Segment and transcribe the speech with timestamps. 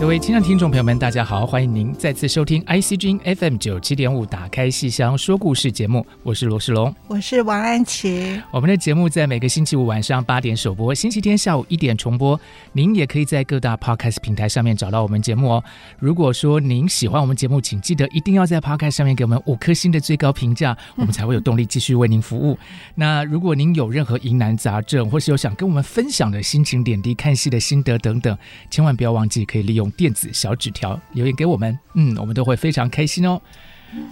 [0.00, 8.40] 各位亲爱的听众朋友们，大家好，欢迎您再次收听 ICG FM 九七点五《打开戏箱说故事》节目，我是罗世龙，我是王安琪。
[8.52, 12.40] 我们的节目在每个星期五晚上八点首播，星期天下午一点重播。
[12.72, 15.64] 您也可以在各大 Podcast 平台上面找到我们节目哦。
[15.98, 22.56] 如果说您喜欢我们节目，请记得一定要在 Podcast 上面给我们五颗星的最高评价，我们才会有动力继续为您服务。
[22.94, 28.38] 那如果您有任何疑难杂症，或是有想跟我们分享的心情点滴、看戏的心得等等，
[28.70, 29.87] 千万不要忘记可以利用。
[29.92, 33.40] 电子小纸条留言给我们，嗯，我们都会非常开心哦。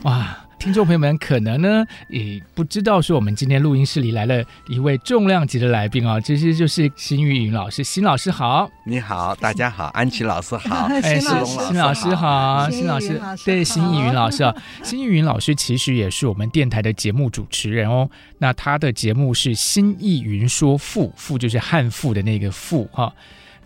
[0.05, 7.85] 哇，听众朋友们可能呢也不知道，说我们今天录音室里来了一位重量级的来宾啊，其实就是辛玉云老师。
[7.85, 11.29] 辛老师好，你好，大家好，安琪老师好， 哎，辛
[11.77, 18.09] 老师好，辛老师，对，辛玉云老师啊，辛玉云老师其实也是我们电台的节目主持人哦。
[18.39, 23.13] 那他的节目是辛逸云说赋，赋就是汉赋的那个赋哈。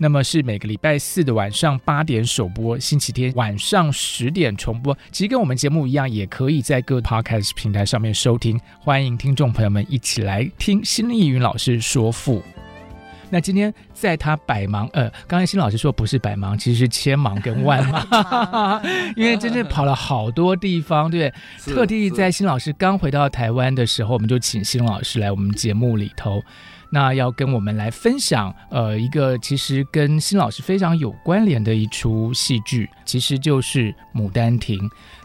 [0.03, 4.97] 那么是每个礼拜四的晚上八点首播，星期天晚上十点重播。
[5.13, 8.59] 其实跟我们节目一样，也可以在各 Podcast 平台上面收听。
[8.79, 12.43] 欢迎听众朋友们一起来听辛逸云老师说赋。
[13.29, 18.83] 那今天在他百忙，呃，刚才新老师说不是百忙，其实是千忙跟万忙，
[19.17, 21.31] 因为真正跑了好多地方，对，
[21.67, 26.43] 特地在新老师刚回到台湾的时候，我们就请新老师来我们节目里头。
[26.91, 34.79] 那要跟我们来分享，呃，一个其实跟辛老师非常有关联的一出戏剧，其实就是《牡丹亭》。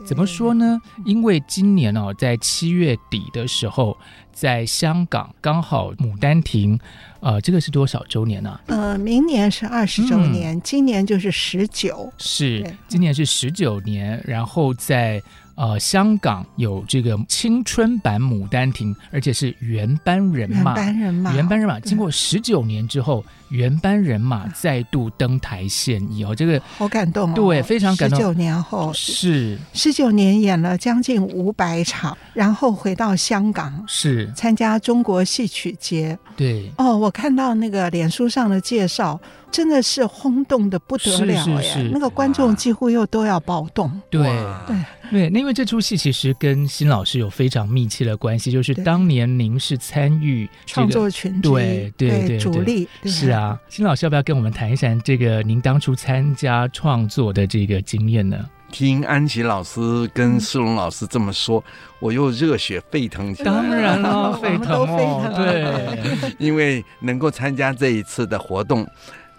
[0.05, 0.79] 怎么说呢？
[1.05, 3.97] 因为今年哦，在七月底的时候，
[4.31, 6.77] 在香港刚好《牡丹亭》，
[7.19, 8.59] 呃，这个是多少周年呢？
[8.67, 12.13] 呃，明年是二十周年，嗯，今年就是十九。
[12.19, 15.21] 是，今年是十九年，然后在。
[15.55, 21.79] 呃，香港有这个青春版《牡丹亭》，而且是原班人马，原班人马，原班人马。
[21.79, 28.19] 经过十九年之后，原班人马再度登台献艺哦，这个好感动哦，对，非常感动。
[28.19, 36.19] 十九年后是十九年演了将近五百场，然后回到香港是参加中国戏曲节。
[36.35, 39.17] 对哦，我看到那个脸书上的介绍。
[39.55, 41.37] 真的是轰动的不得了耶！
[41.37, 43.89] 是是是，那个观众几乎又都要暴动。
[44.09, 44.21] 对
[44.67, 44.75] 对
[45.09, 52.85] 对，那因为这出戏其实跟新老师有非常密切的关系，就是当年您是参与创作群对对对，对主力。
[53.05, 58.37] 是啊，新老师要不要跟我们谈一谈这个您当初参加创作的这个经验呢？
[58.73, 59.79] 听安琪老师
[60.13, 61.63] 跟世龙老师这么说，
[61.99, 63.45] 我又热血沸腾起来。
[63.45, 68.85] 当然 了，沸腾哦，对， 因为能够参加这一次的活动。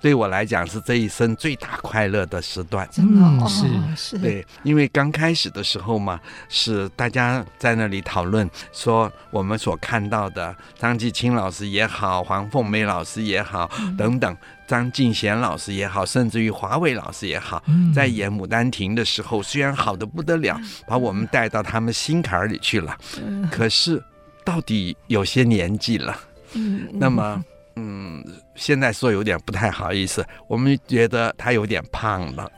[0.06, 3.66] 对我来讲是这一生最大快乐的时段，真的、哦、是。
[3.96, 4.16] 是。
[4.16, 20.56] 对，因为刚开始的时候嘛，是大家在那里讨论说，我们所看到的张继清老师也好，黄凤梅老师也好，嗯、等等，张敬贤老师也好，甚至于华为老师也好，嗯、在演《牡丹亭》的时候，虽然好的不得了，
[20.86, 24.00] 把我们带到他们心坎里去了，嗯、可是
[24.44, 26.16] 到底有些年纪了，
[26.52, 27.44] 嗯，那么。
[27.78, 32.50] 嗯，现在说有点不太好意思，我们觉得他有点胖了。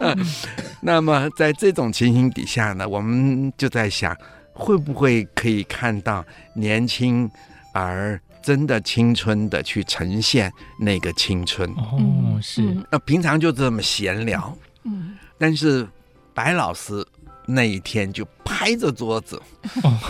[0.80, 4.16] 那么在这种情形底下呢，我们就在想，
[4.52, 7.30] 会不会可以看到年轻
[7.74, 11.70] 而真的青春的去呈现那个青春？
[11.72, 12.74] 哦，是。
[12.90, 15.86] 那平常就这么闲聊，嗯，但是
[16.32, 17.06] 白老师。
[17.50, 19.40] 那一天就拍着桌子，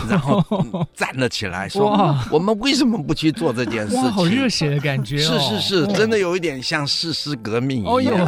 [0.09, 0.43] 然后
[0.93, 1.89] 站了起来，说
[2.29, 8.27] ：“我们为什么不去做这件事情？”好热血的感觉，是是是，真的有一点像誓师革命一样。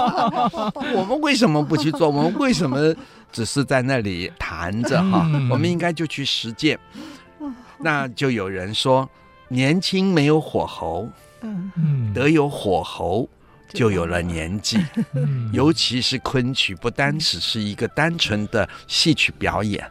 [0.96, 2.08] 我们为什么不去做？
[2.08, 2.94] 我们为什么
[3.30, 5.28] 只是在那里谈着哈？
[5.50, 6.78] 我们应该就去实践。
[7.78, 9.06] 那就有人说
[9.48, 11.06] ：“年轻没有火候，
[11.42, 13.28] 嗯，得有火候。”
[13.72, 14.78] 就有了年纪，
[15.52, 19.84] 尤其是昆曲，不单只是一个单纯的戏曲表演，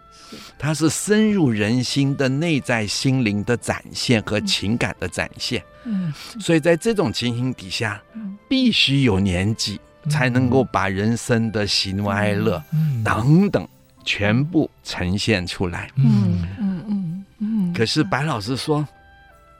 [0.57, 5.63] 它是深入人心的内在心灵的展现和情感的展现。
[5.85, 8.01] 嗯，所以在这种情形底下，
[8.47, 9.79] 必须有年纪
[10.09, 12.61] 才能够把人生的喜怒哀乐
[13.03, 13.67] 等等
[14.03, 15.89] 全部呈现出来。
[15.95, 16.45] 嗯。
[16.59, 17.73] 嗯嗯嗯。
[17.73, 18.85] 可是白老师说，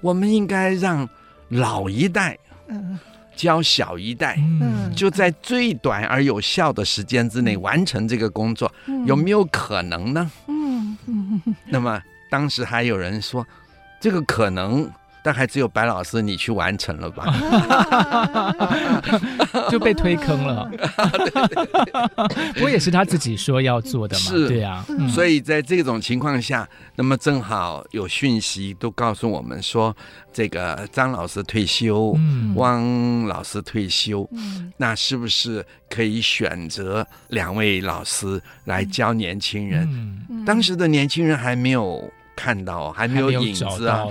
[0.01, 1.07] 我们应该让
[1.47, 2.37] 老一代
[3.39, 4.37] 教小一代，
[4.93, 8.69] 就在最短而有效的时间之内完成这个工作，
[9.05, 10.29] 有没有可能呢？
[10.47, 11.55] 嗯嗯。
[11.67, 13.47] 那么当时还有人说，
[14.01, 14.91] 这个可能。
[15.23, 17.25] 但还只有白老师你去完成了吧？
[19.69, 20.69] 就被推坑了。
[22.55, 24.23] 不过也是他自己说要做的嘛。
[24.23, 24.85] 是，对啊。
[25.09, 29.95] 所以在这种情况下，那么正好有讯息都告诉我们说，
[30.31, 32.17] 这个张老师退休，
[32.55, 34.29] 汪老师退休，
[34.77, 39.85] 那是不是可以选择两位老师来教年轻人？
[40.45, 42.09] 当时的年轻人还没有。
[42.39, 44.05] 看到还没有影子啊，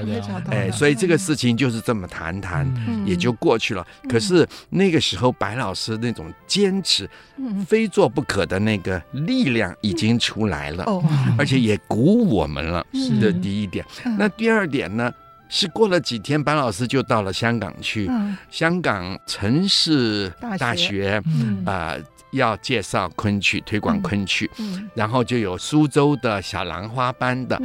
[0.51, 3.87] 哎，所以这个事情就是这么谈谈，嗯、也就过去了。
[4.03, 7.09] 嗯、可是那个时候，白老师那种坚持、
[7.39, 12.85] 嗯、非做不可的那个力量已经出来了，嗯、而且也鼓舞我们了。
[12.93, 13.83] 是的，第一点。
[14.05, 15.11] 嗯、那第二点呢？
[15.49, 18.09] 是过了几天，白老师就到了香港去。
[18.11, 20.29] 嗯、香港城市
[20.59, 21.23] 大学
[21.65, 21.97] 啊。
[22.33, 27.61] 要介绍昆曲，推广昆曲，嗯、然后就有苏州的小兰花班的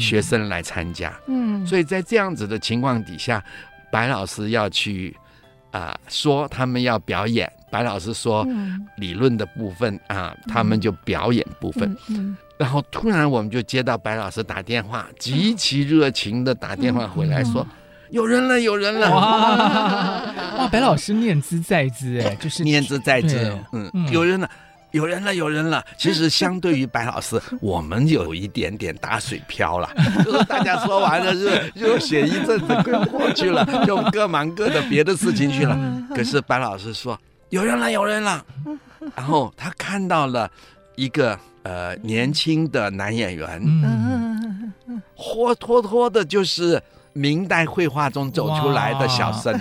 [0.00, 1.12] 学生来参加。
[1.26, 3.42] 嗯，所以在这样子的情况底下，
[3.92, 5.16] 白老师要去
[5.70, 8.46] 啊、呃、说他们要表演，白老师说
[8.96, 11.96] 理论的部分啊，他们就表演部分。
[12.08, 17.66] 嗯，然后突然我们就接到白老师打电话，极其热情的打电话回来说。
[18.10, 19.10] 有人了，有人了！
[19.10, 24.50] 哇， 哇，白老师念兹在兹，哎，就是念兹在兹，嗯，有人了，
[24.90, 25.84] 有人了，有人了。
[25.96, 29.88] 其实相对于白老师， 我们有一点点打水漂了，
[30.24, 31.32] 就是大家说完了，
[31.74, 32.66] 就就写一阵子
[33.10, 35.78] 过去了，就各忙各的别的事情去了。
[36.14, 37.16] 可是白老师说
[37.50, 38.44] 有人了，有人了，
[39.14, 40.50] 然后他看到了
[40.96, 44.72] 一个呃年轻的男演员，嗯，
[45.14, 46.82] 活脱脱的就是。
[47.12, 49.58] 明代绘画中走出来的小生，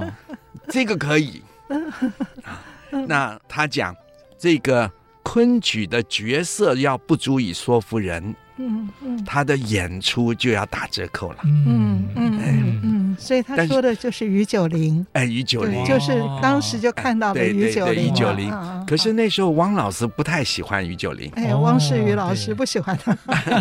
[0.68, 1.42] 这个可以。
[3.06, 3.94] 那他讲
[4.38, 4.90] 这个
[5.22, 11.38] 昆曲的角色要不足以说服人，嗯嗯，他的演出就要打折扣了。
[11.44, 15.04] 嗯嗯嗯，所以他说的就是于九龄。
[15.12, 18.06] 哎，于九龄就是当时就看到的于九龄。
[18.06, 18.52] 于九龄。
[18.86, 21.30] 可是那时候汪老师不太喜欢于九龄。
[21.36, 23.16] 哎，汪世瑜老师不喜欢他，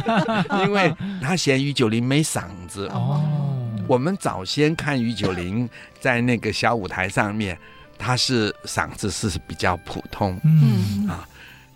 [0.65, 2.88] 因为他嫌于九龄没嗓子。
[2.88, 3.23] 哦。
[3.88, 5.69] 我们早先看于九龄
[6.01, 7.57] 在那个小舞台上面，
[7.97, 10.39] 他是嗓子是比较普通。
[10.43, 11.27] 嗯啊。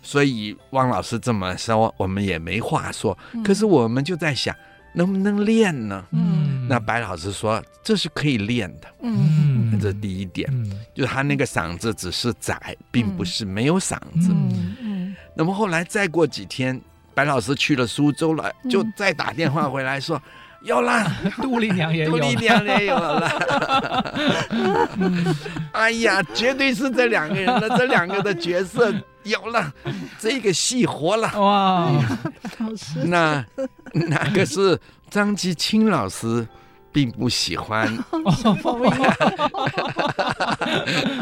[0.02, 3.16] 所以汪老师这么说，我们也没话说。
[3.44, 4.54] 可是我们就在想，
[4.94, 6.04] 能不能练呢？
[6.10, 8.88] 嗯，那白老师说这是可以练的。
[9.00, 10.52] 嗯，这是第一点，
[10.92, 14.30] 就他那个嗓子只是窄，并不是没有嗓子。
[14.32, 15.16] 嗯嗯。
[15.34, 16.78] 那么后来再过几天，
[17.14, 20.20] 白老师去了苏州了，就再打电话回来说
[20.64, 21.10] 有了，
[21.40, 23.28] 杜丽娘也有，杜丽娘也有了。
[25.72, 28.92] 哎呀，绝对是这两个人的这两个的角色。
[29.24, 29.72] 有了，
[30.18, 31.88] 这个戏活了哇！
[33.04, 33.46] 那
[33.92, 34.76] 哪个是
[35.08, 36.44] 张继青老师
[36.90, 37.86] 并不喜欢，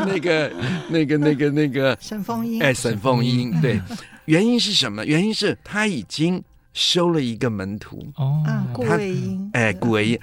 [0.07, 0.51] 那个
[0.89, 3.79] 那个那个那个沈凤英，哎，沈凤英，对，
[4.25, 5.05] 原因是什么？
[5.05, 8.13] 原因是他已经收了一个门徒。
[8.17, 10.19] 哦，顾魏英，哎，顾魏英，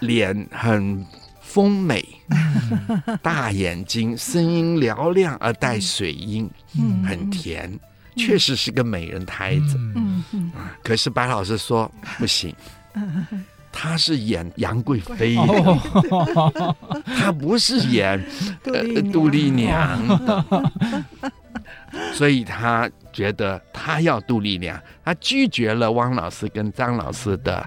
[0.00, 1.04] 脸很。
[1.48, 2.04] 丰美，
[3.22, 6.50] 大眼睛，声音嘹亮而带水音，
[7.06, 7.72] 很甜，
[8.14, 9.78] 确实是个美人胎子。
[10.82, 12.54] 可是白老师说不行，
[13.72, 15.36] 他是演杨贵妃，
[17.16, 18.22] 他不是演
[19.12, 20.06] 杜丽娘。
[20.26, 20.72] 的，
[22.12, 22.90] 所以他。
[23.16, 27.64] 觉得他要杜丽娘，他拒绝了汪老师跟张老师的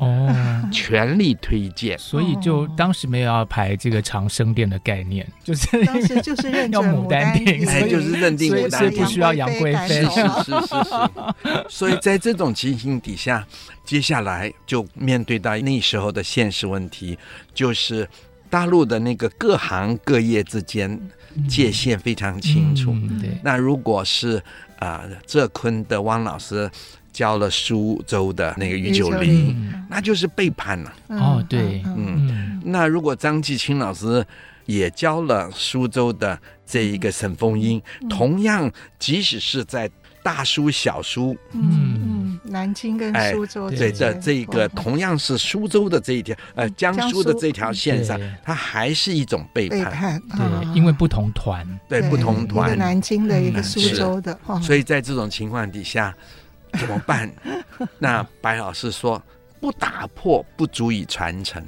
[0.71, 11.65] 全力推荐，所以就当时没有要排这个长生殿的概念，就是当时就是认 要牡丹亭，所以就是认定牡丹亭，不需要杨贵妃，是是是是。
[11.67, 13.43] 所以在这种情形底下，
[13.83, 17.17] 接下来就面对到那时候的现实问题，
[17.55, 18.07] 就是
[18.51, 20.99] 大陆的那个各行各业之间
[21.47, 22.91] 界限非常清楚。
[23.19, 24.39] 对，那如果是。
[24.79, 26.69] 啊，浙昆的汪老师
[27.13, 30.93] 教了苏州的那个于九龄，那就是背叛了。
[31.09, 34.25] 哦，对，嗯，那如果张继清老师
[34.65, 39.89] 也教了苏州的这一个沈凤英，同样，即使是在
[40.23, 42.18] 大书小书，嗯
[42.49, 56.13] 南京跟苏州、哎、对的这个同样是苏州的这一条呃江苏的这条线上，它还是一种背叛，背叛对，因为不同团，对，对不同团，一个南京的一个苏州的，所以在这种情况底下
[56.77, 57.31] 怎么办？
[57.97, 59.21] 那白老师说。
[59.61, 61.61] 不打破不足以传承，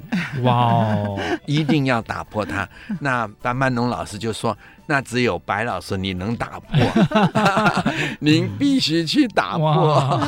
[0.44, 2.66] 哇哦， 一定要打破它。
[2.98, 4.56] 那白曼农老师就说。
[4.92, 6.78] 那只有白老师你能打破，
[8.20, 10.20] 您必须去打破。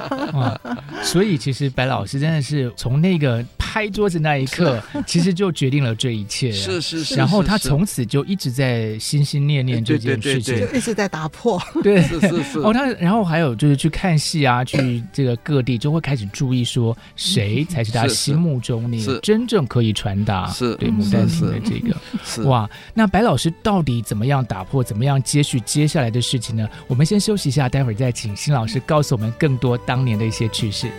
[1.02, 6.52] 所以其实白老师真的是从那个拍桌子那一刻，其实就决定了这一切。
[6.52, 7.14] 是是是。
[7.14, 11.58] 然后他从此就一直在心心念念这件事情，就一直在打破。
[11.82, 12.58] 对，是是是。
[12.58, 21.96] 哦，他然后还有就是去看戏啊，去这个各地就会开始注意说谁才是他心目中那个真正可以传达是对《牡丹亭》的这个。
[22.22, 23.50] 是哇，那白老师。
[23.62, 24.82] 到到底怎么样打破？
[24.82, 26.68] 怎么样接续接下来的事情呢？
[26.88, 30.90] 我们先休息一下，待会儿再请新老师告诉我们更多当年的一些趣事。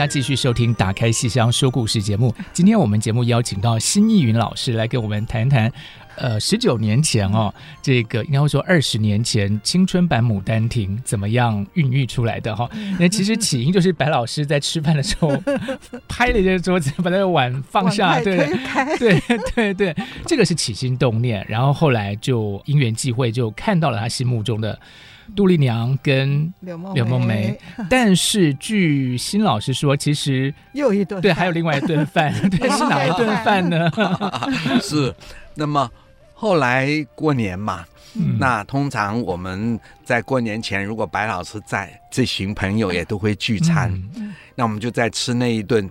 [0.00, 2.34] 家继续收听《打开戏箱说故事》节目。
[2.54, 5.70] 今天我们节目邀请到辛逸云老师来跟我们谈谈，
[6.16, 7.52] 呃，十九年前哦，
[7.82, 12.66] 这个应该会说二十年前青春版《牡丹亭》怎么样孕育出来的哈？
[12.98, 15.30] 那其实起因就是白老师在吃饭的时候
[16.08, 18.38] 拍了一个桌子，把那个碗放下，对
[18.98, 19.20] 对
[19.54, 24.80] 对对，这个是起心动念，然后后来就因缘际会就看到了他心目中的。
[25.34, 27.58] 杜丽娘跟柳梦梅，
[27.88, 33.90] 但是据新老师说，其实又一顿对，还有另外一顿饭， 对，是哪一顿饭呢？
[34.82, 35.14] 是，
[35.54, 35.90] 那么
[36.34, 37.84] 后来过年嘛，
[38.14, 45.88] 嗯、那通常我们在过年前，如果白老师在，这群朋友也都会聚餐，嗯、那我们就在吃那一顿。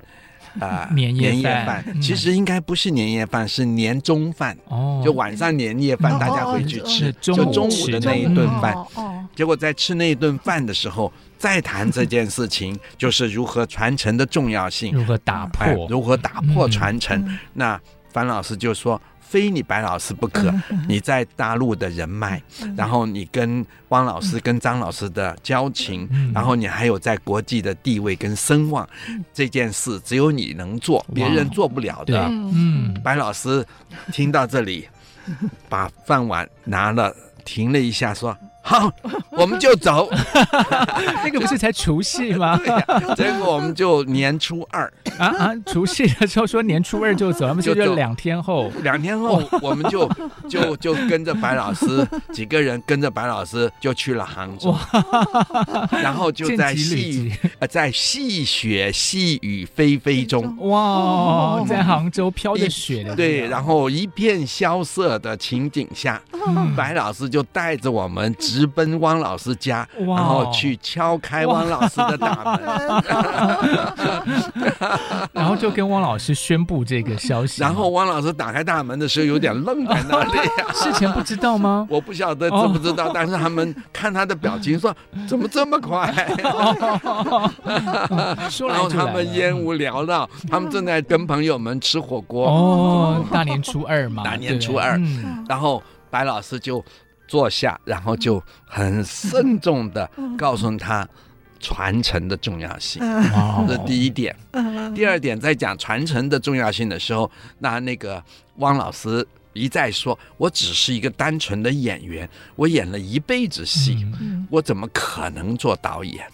[0.59, 4.57] 啊，呃、年夜饭其实应该不是年夜饭，是年中饭。
[4.67, 8.73] 哦，就晚上年夜饭，大家回去吃，就中午的那一顿饭。
[8.95, 17.37] 哦，结果在吃那一顿饭的时候，再谈这件事情， 就是如何传承的重要性，如何打破，如何打破传承。
[17.53, 17.79] 那
[18.11, 18.99] 樊老师就说。
[19.29, 20.51] 非你白老师不可，
[20.87, 22.41] 你在大陆的人脉，
[22.75, 28.89] 然后你跟汪老师、跟张老师的交情，然后你还有在国际的地位跟声望，
[29.31, 32.25] 这件事只有你能做，别人做不了的。
[32.27, 33.63] 嗯，白老师
[34.11, 34.89] 听到这里，
[35.69, 38.35] 把饭碗拿了，停了一下，说。
[38.69, 38.91] 好，
[39.33, 40.07] 我们就走。
[41.25, 42.55] 那个不是才除夕吗？
[43.17, 44.85] 结果我们就年初二
[45.17, 45.51] 啊啊！
[45.65, 50.07] 除夕的时候说年初二就走，他们就就两天后，两天后我们就
[50.47, 54.77] 就就跟着白老师几个人跟着白老师就去了杭州，
[55.91, 66.21] 然后就在细呃在细雪细雨霏霏中，哇，在杭州飘着雪的对，然后一片萧瑟的情景下，
[66.77, 68.58] 白老师就带着我们直。
[68.59, 72.59] 直奔汪老师家，然后去敲开汪老师的大门，
[75.31, 77.61] 然后就跟汪老师宣布这个消息。
[77.61, 80.31] 然后汪老师打开大门的时候，有点愣在那里。
[80.75, 81.87] 事前不知道吗？
[81.89, 84.93] 我不晓得知不知道，但是他们看他的表情说
[85.25, 86.13] ：“怎么这么快？”
[88.67, 92.47] 然后他们烟雾缭绕，他们正在跟朋友们吃火锅。
[92.47, 94.99] 哦，大年初二嘛，大年初二。
[95.47, 96.83] 然后白老师就。
[97.29, 101.07] 坐下，然后就很慎重的告诉他
[101.59, 102.99] 传承的重要性，
[103.67, 104.35] 这是第一点。
[104.95, 108.23] 第二点，在讲传承的重要性的时候，那那个
[108.55, 114.07] 汪老师一再说：“我只是一个单纯的演员，我演了一辈子戏，
[114.49, 116.25] 我怎么可能做导演？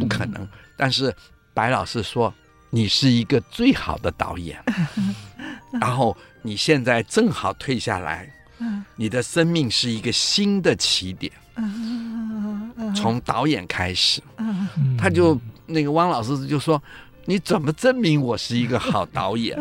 [0.00, 1.14] 不可能。”但是
[1.52, 2.32] 白老师说
[2.70, 4.58] ：“你是一个最好的导演，
[5.80, 8.32] 然后你现在正好退下来。”
[8.96, 11.32] 你的生命是一个新的起点，
[12.94, 14.22] 从导演开始，
[14.98, 16.82] 他就那个汪老师就说
[17.26, 19.58] ：“你怎么证明我是一个好导演？”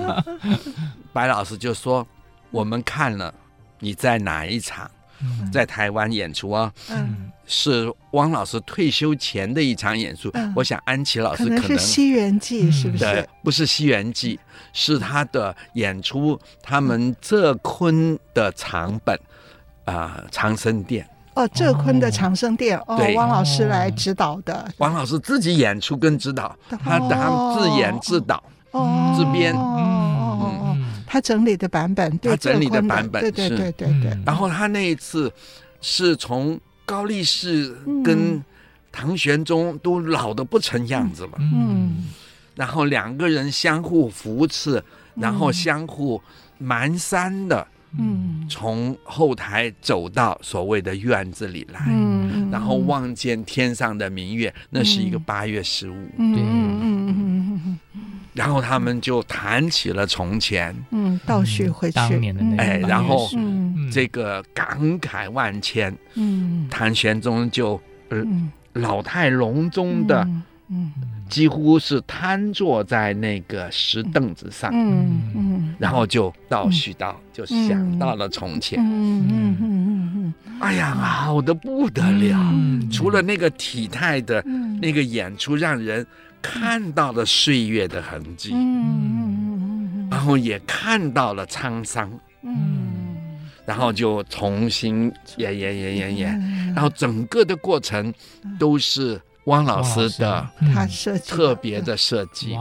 [1.12, 2.06] 白老师就说
[2.50, 3.32] ：“我们看了
[3.78, 4.90] 你在哪一场。”
[5.50, 10.30] 在台湾演出啊，嗯，是汪老师退休前的一场演出。
[10.54, 13.04] 我想安琪老师可能是《西园记》，是不是？
[13.04, 14.36] 对，不是《西园记》，
[14.72, 16.38] 是他的演出。
[16.62, 19.18] 他们浙昆的长本
[19.84, 21.08] 啊，长生殿。
[21.34, 30.74] 哦，浙昆的长生殿哦，汪老师来指导的，汪老师自己演出跟指导，他他自演自导，哦，自编，哦，
[31.06, 34.18] 他整理的版本，他整理的版本，对对对对对。
[34.24, 35.30] 然后他那一次
[35.82, 38.42] 是从高力士跟
[38.90, 42.06] 唐玄宗都老的不成样子了，嗯，
[42.54, 44.82] 然后两个人相互扶持，
[45.16, 46.22] 然后相互
[46.62, 47.66] 蹒跚的。
[47.98, 57.78] 嗯，从后台走到所谓的院子里来，嗯，然后望见天上的明月，那是一个八月十五，对，嗯嗯嗯，
[58.34, 61.94] 然后他们就谈起了从前，嗯，倒叙回去。
[61.94, 63.30] 当年的那哎，然后
[63.90, 68.24] 这个感慨万千，嗯，唐玄宗就呃
[68.72, 70.26] 老态龙钟的。
[70.68, 70.90] 嗯，
[71.28, 82.36] 几乎是瘫坐在那个石凳子上，嗯嗯，然后就倒叙道，就想到了从前，嗯嗯嗯嗯，哎呀，好的不得了，
[82.90, 84.42] 除了那个体态的
[84.82, 86.04] 那个演出，让人
[86.42, 92.10] 看到了岁月的痕迹，嗯，然后也看到了沧桑，
[92.42, 92.85] 嗯，
[93.66, 98.12] 然后就重新演演演演演，然后整个的过程
[98.58, 99.20] 都是。
[99.46, 100.44] 汪老师的
[100.74, 102.56] 他设计特别的设计，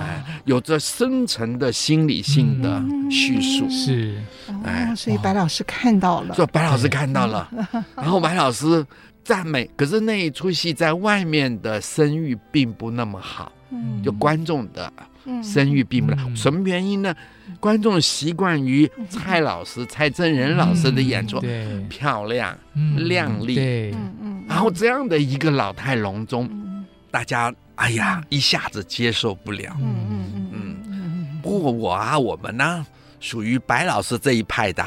[0.00, 4.20] 哎，有着深层的心理性的叙述，是，
[4.64, 7.48] 哎，所以白老师看到了，说白老师看到了，
[7.94, 8.84] 然后白老师
[9.22, 13.52] 赞美，可是那一出戏在外面的声誉并不那么好，
[14.04, 14.92] 就观众的
[15.42, 17.14] 声誉并不好，什么原因呢？
[17.60, 21.40] 观众习惯于蔡老师、蔡振仁老师的演出，
[21.88, 22.56] 漂亮、
[22.96, 23.94] 亮丽。
[24.48, 26.48] 然后这样的一个老态龙钟，
[27.10, 29.76] 大家哎呀一下子接受不了。
[29.80, 31.40] 嗯嗯嗯嗯。
[31.42, 32.86] 不过我啊，我们呢
[33.18, 34.84] 属于白老师这一派的，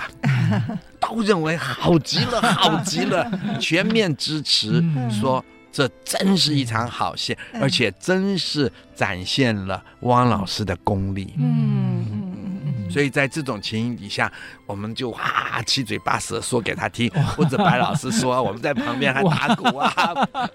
[0.99, 11.33] 都认为好极了，好极了， 全面支持，说这真是一场好戏，而且真是展现了汪老师的功力。
[11.37, 12.27] 嗯。
[12.89, 14.31] 所以在这种情形底下，
[14.65, 19.93] 我们就哇七嘴八舌说给他听，或者白老师说，我们在旁边还打鼓啊、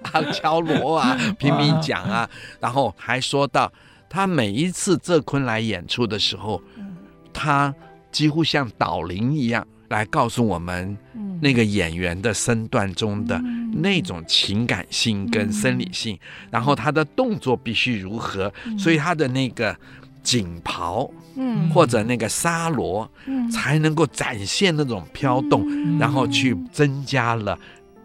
[0.03, 3.73] 还 敲锣啊、拼命讲啊，然后还说到
[4.11, 6.61] 他每一次浙昆来演出的时候，
[7.33, 7.73] 他
[8.11, 10.97] 几乎像导灵一样来告诉我们
[11.41, 13.39] 那个演员的身段中的
[13.73, 16.19] 那种情感性跟生理性，
[16.51, 19.77] 然后他的动作必须如何，所以他的那个。
[20.25, 27.59] 锦袍，嗯，或者那个纱罗，嗯，才能够展现那种飘动，嗯，然后去增加了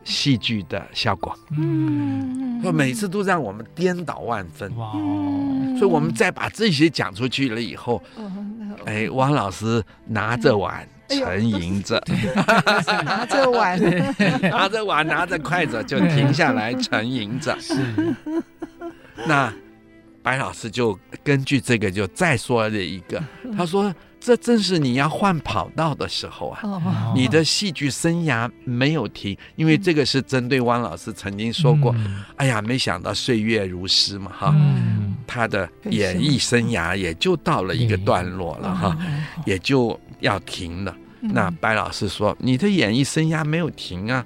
[0.04, 4.92] 戏剧的效果，嗯，所以每次都让我们颠倒万分，哇。
[4.96, 5.78] 哦！
[5.80, 8.04] 所以我们再把这些讲出去了以后，
[8.84, 12.02] 哎，汪老师拿着碗沉吟着，
[13.04, 13.80] 拿着碗，
[14.42, 17.76] 拿着碗，拿着筷子就停下来沉吟着，是，
[19.26, 19.52] 那。
[20.22, 23.24] 白老师就根据这个就再说了一个，
[23.58, 31.96] 他说：“这正是你要换跑道的时候啊，你的戏剧生涯没有停，因为这个是针对汪老师曾经说过，
[32.36, 34.54] 哎呀，没想到岁月如诗嘛，哈，
[35.26, 38.98] 他的演艺生涯也就到了一个段落了哈，
[39.46, 40.96] 也就要停了。
[41.22, 44.26] 那白老师说，你的演艺生涯没有停啊，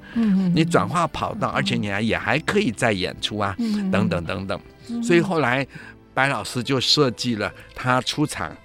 [0.54, 3.56] 你转化跑道，而且你还也还可以再演出啊，
[3.92, 4.60] 等等等等。”
[5.02, 5.66] 所以后来，
[6.14, 8.56] 白老师就设计了他出场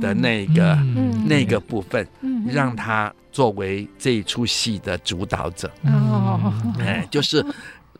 [0.00, 5.70] 的那个、嗯、那个部分，嗯、让他作为这一出戏的主导者。
[5.82, 7.44] 哦，哎，就是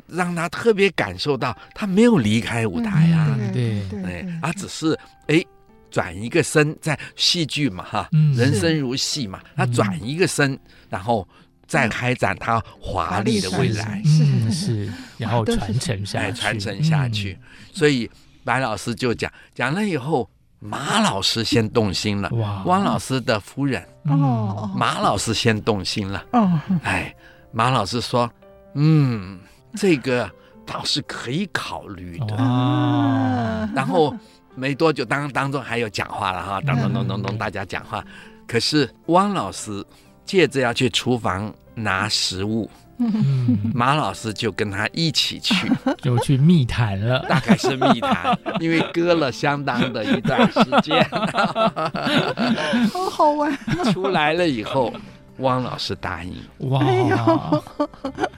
[0.07, 5.45] 让他特别感受到他没有离开舞台啊，对对，哎，他只是哎
[5.91, 11.27] 转一个身，在戏剧嘛哈，嗯、人生如戏嘛，他转一个身，然后。
[11.69, 17.39] 再开展他华丽的未来，是是，然后传承下来，传承下去。
[17.75, 18.11] 所以
[18.43, 20.27] 白老师就讲讲了以后，
[20.61, 22.31] 马老师先动心了。
[22.31, 26.25] 哇，汪老师的夫人哦，马老师先动心了。
[26.33, 27.15] 哦，哎，
[27.53, 28.33] 马老师说，
[28.73, 29.39] 嗯，
[29.77, 30.31] 这个
[30.65, 32.35] 倒是可以考虑的。
[32.39, 34.17] 哦，然后
[34.59, 38.05] 没多久，当当中还有讲话了哈，当当当当当，大家讲话。
[38.47, 39.85] 可是汪老师。
[40.29, 51.03] 借着要去厨房拿食物，嗯、马老师就跟他一起去， 就去密谈了，大概是密谈，因为隔了相当的一段时间，
[52.93, 53.51] 好好玩。
[53.91, 54.93] 出来了以后，
[55.39, 56.35] 汪老师答应，
[56.69, 56.85] 哇，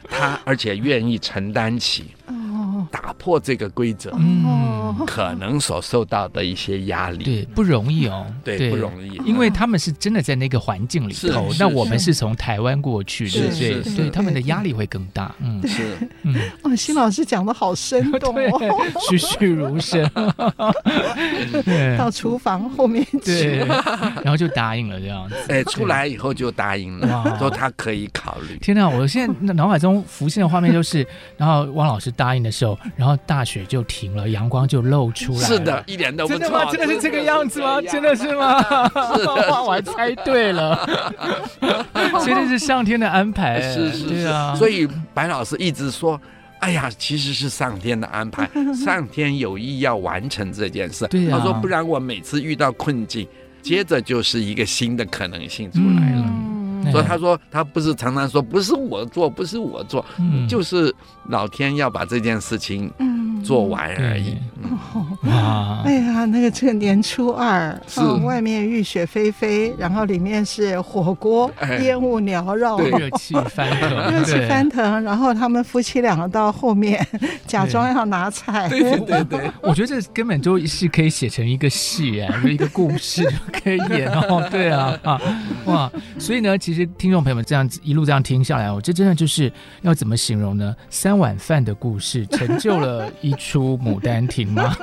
[0.08, 2.14] 他而且愿意承担起
[2.90, 12.10] 打破这个规则，嗯，可能所受到的一些压力，对，不容易哦，对，不容易，因为他们是真的在那个环境里头，那我们是。
[12.20, 18.76] 从台湾过去的，对，对，他们的压力会更大，嗯，是，嗯，哦，辛老师讲的好生动哦，
[19.08, 20.06] 栩栩如生，
[21.96, 23.64] 到厨房后面去，
[24.22, 28.58] 然后就答应了这样子，哎，出来以后就答应了，说他可以考虑。
[28.58, 31.06] 天哪，我现在脑海中浮现的画面就是，
[31.38, 35.46] 然后汪老师答应的时候，然后大雪就停了，阳光就露出来。
[35.46, 36.40] 是的，一点都不错。
[36.40, 36.70] 真的吗？
[36.72, 37.80] 真的是这个样子吗？
[37.82, 38.60] 真的是吗？
[39.16, 40.88] 是的，我还猜对了。
[42.24, 43.60] 真的是上天的安排。
[43.60, 44.54] 是是是啊。
[44.54, 46.20] 所以白老师一直说
[46.60, 48.48] ：“哎呀，其实是上天的安排，
[48.84, 51.36] 上天有意要完成这件事。”对呀。
[51.38, 53.26] 他说：“不然我每次遇到困境，
[53.62, 56.24] 接着就是一个新的可能性出来了。”
[56.90, 60.94] 所以他说，他不是常常说不是我做，不是我做，嗯、就是
[61.28, 62.90] 老天要把这件事情
[63.44, 64.36] 做完而已。
[65.24, 65.82] 哇！
[65.84, 71.50] 哎呀，那个这个年初二，是外面雨雪霏霏，然后里面是火锅，
[71.80, 75.02] 烟雾缭绕，热气翻腾， 热气翻腾。
[75.02, 77.04] 然后他们夫妻两个到后面
[77.46, 78.68] 假装要拿菜。
[78.68, 84.46] 对对对对， 我觉得这根本就是可以写成一个戏哎，一个故事就可以演哦。
[84.50, 85.20] 对啊啊
[85.64, 85.90] 哇！
[86.18, 90.74] 所以呢，其实听众朋友们这样子一路这样听下来，我这真的就是要怎么形容呢？
[90.88, 94.76] 三碗饭的故事成就了一出《牡丹亭》吗？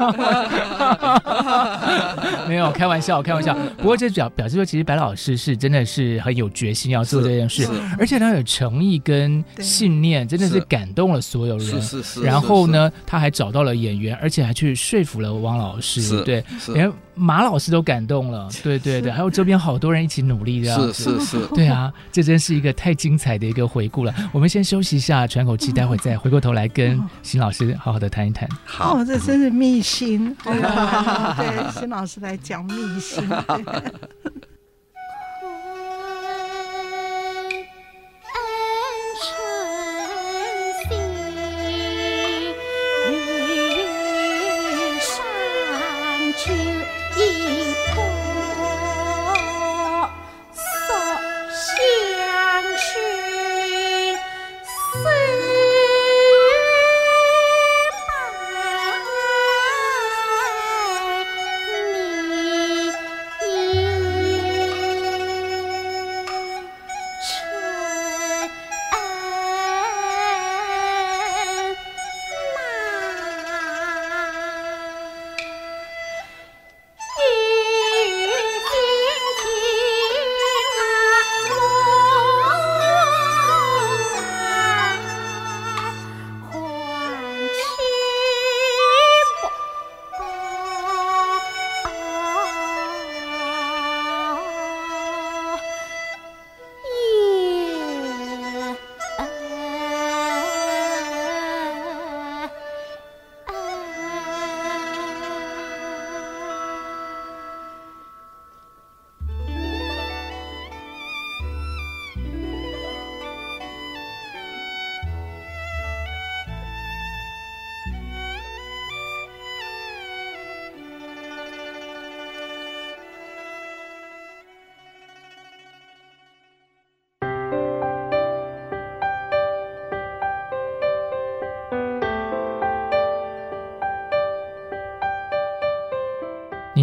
[2.48, 3.56] 没有开玩笑，开玩笑。
[3.78, 7.68] 不过这表表示说，其实白老师是真的是很有决心要做这件事，
[8.00, 11.68] 而且他有诚意跟信念，真的是感动了所有人。
[11.68, 12.24] 是是是。
[12.24, 18.50] 然后呢，他还找到了演员，而且还去说服了汪老师，对，连马老师都感动了。
[18.64, 20.80] 对对对，还有周边好多人一起努力这样。
[20.94, 21.46] 是是是。
[21.54, 24.14] 对啊，这真是一个太精彩的一个回顾了。
[24.32, 28.48] 我们先休息一下，喘口气，待会再回过头来跟新老师好好的谈一谈。
[28.64, 30.36] 好，这真是秘辛。
[30.44, 33.28] 对，新老师来讲秘辛。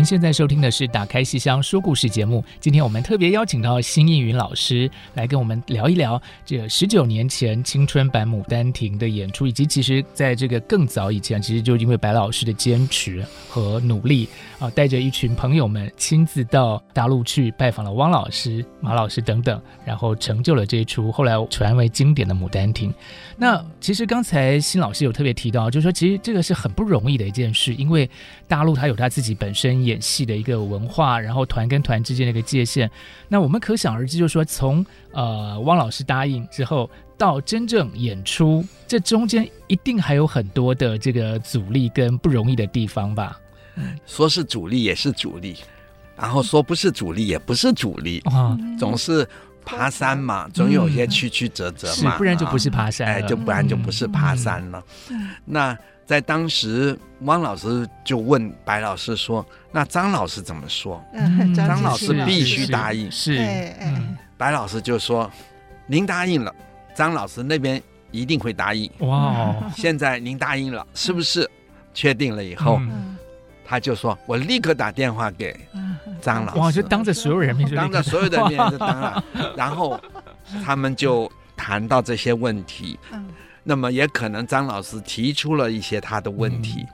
[0.04, 2.44] 现在收听的是《打开戏箱说故事》节目。
[2.60, 22.90] 今天我们特别邀请到辛逸云老师来跟我们聊一聊这十九年前青春版《牡丹亭》的演出，以及其实在这个更早以前，其实就因为白老师的坚持和努力啊，带着一群朋友们亲自到大陆去拜访了汪老师、马老师等等，然后成就了这一出后来传为经典的《牡丹亭》。
[23.38, 28.08] 那其实刚才辛老师有特别提到，就是说其实这个是很不容易的一件事，因为
[28.46, 29.93] 大陆他有他自己本身也。
[29.94, 32.90] 演戏的一个文化，然后团跟团之间的一个界限，
[33.28, 43.38] 那我们可想而知，就是说从呃汪老师答应之后到真正演出，这中间一定还有很多的这个阻力跟不容易的地方吧？
[44.04, 45.56] 说是阻力也是阻力，
[46.16, 48.18] 然后说不是阻力也不是阻力。
[48.24, 49.24] 啊，总是
[49.64, 54.84] 爬山嘛，总有些曲曲折折嘛，不然就不是爬山，哎，就不然就不是爬山了。
[55.44, 55.78] 那。
[56.06, 63.10] 在当时，汪老师就问白老师说：“那张老师怎么说？”嗯、张老师必须答应。
[63.10, 63.74] 是，是是
[64.36, 65.30] 白老师就说
[65.86, 66.54] ：“您答应了，
[66.94, 68.90] 张老师那边一定会答应。
[68.98, 69.72] 哇哦！
[69.76, 71.48] 现在您答应了，是不是？
[71.94, 73.16] 确定了以后，嗯
[73.66, 75.56] 他就说：“我立刻打电话给
[76.20, 79.24] 张老师。”哇，就当着所有人面，当着所有的面就当了。
[79.56, 79.98] 然后
[80.62, 82.98] 他们就谈到这些问题。
[83.64, 86.86] 那么也可能张老师提出了一些他的问题。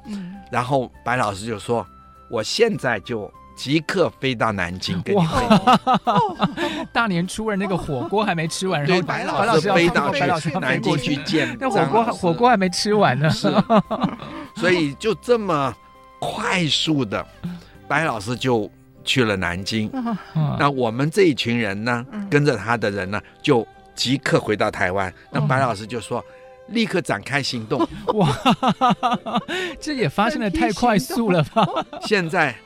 [0.51, 1.87] 然后白老师就说
[2.31, 6.89] ：“我现在就即刻飞到南京跟你会面。
[6.95, 11.57] ”大年初二那个火锅还没吃完，然后白老师飞到去南京去见。
[11.61, 13.29] 那火锅火锅还没吃完呢。
[13.29, 13.53] 是，
[14.57, 15.75] 所以就这么。
[16.23, 17.27] 快速的，
[17.89, 18.71] 白老师就
[19.03, 19.91] 去了南京。
[20.59, 25.11] 那我们这一群人呢，跟着他的人呢，就即刻回到台湾。
[25.31, 26.23] 那白老师就说，
[26.71, 27.87] 立刻展开行动。
[28.15, 28.35] 哇，
[29.81, 31.67] 这也发生的太快速了吧？
[32.07, 32.57] 现在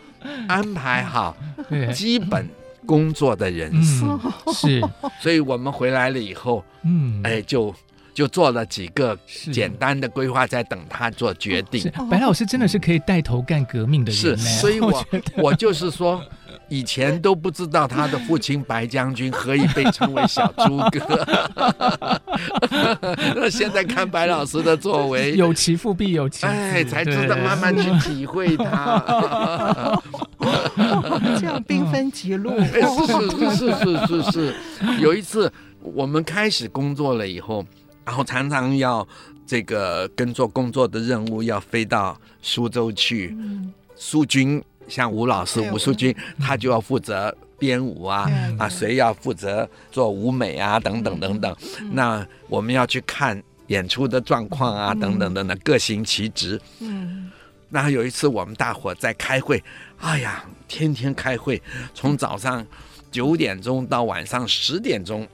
[0.48, 1.36] 安排好
[1.92, 2.48] 基本
[2.86, 4.04] 工作的人事，
[4.52, 4.82] 是，
[5.20, 7.74] 所以我们回来了以后，嗯，哎，就。
[8.14, 9.18] 就做了几个
[9.50, 11.90] 简单的规划，在等他做决定。
[12.08, 15.04] 白老师真的是可以带头干革命的人，是，所以我
[15.42, 16.22] 我就是说，
[16.68, 21.26] 以前都不知道他的父亲白将军何以被称为小诸葛。
[23.34, 30.00] 那 现在看白老师的作为，有其父必有其子，哎，才知道慢慢去体会他。
[31.38, 32.82] 这样兵分几路，是
[33.30, 34.54] 是是是是是。
[35.00, 37.64] 有一次我们开始工作了以后。
[38.06, 39.08] 然后常常要
[39.46, 43.34] 这个跟做工作的任务要飞到苏州去，
[43.96, 51.56] 苏军像吴老师吴淑君，他就要负责编舞啊啊，谁要负责做舞美啊等等等等。
[51.92, 56.60] 那我们要去看演出的状况啊等等等等，各行其职。
[56.80, 57.30] 嗯，
[57.68, 59.62] 那有一次我们大伙在开会，
[59.98, 61.60] 哎呀，天天开会，
[61.94, 62.66] 从早上。
[63.10, 65.24] 九点钟到晚上十点钟，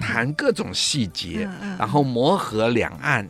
[0.00, 1.46] 谈各种细节，
[1.78, 3.28] 然后磨合两岸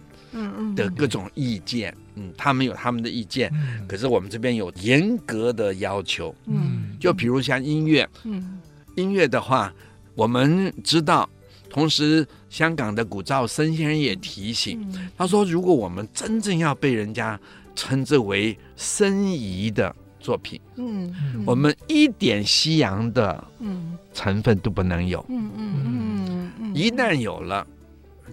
[0.75, 1.95] 的各种意见。
[2.15, 3.53] 嗯，他们有他们的意见，
[3.87, 6.35] 可是我们这边有严格的要求。
[6.47, 8.61] 嗯，就比如像音乐，嗯，
[8.97, 9.73] 音乐的话，
[10.15, 11.29] 我们知道，
[11.71, 14.85] 同时香港的古照生先生也提醒，
[15.17, 17.39] 他说，如果我们真正要被人家
[17.75, 19.95] 称之为申遗的。
[20.21, 21.15] 作品，嗯，
[21.47, 23.97] 我们一点西洋的嗯。
[24.13, 27.65] 成分都不能有，嗯嗯嗯，一旦有了，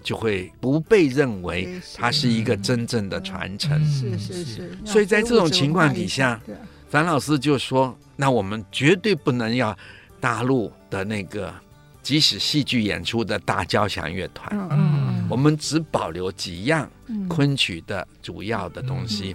[0.06, 4.78] 就会不被认为它是一个真正的传承，是是是。
[4.84, 6.40] 所以在这种情况底下，
[6.88, 9.76] 樊老师就说：“那我们绝对不能要
[10.20, 11.52] 大陆的那个
[12.04, 16.88] 即使戏剧演出的大交响乐团，嗯，我们只保留几样
[17.28, 19.34] 昆曲的主要的东西，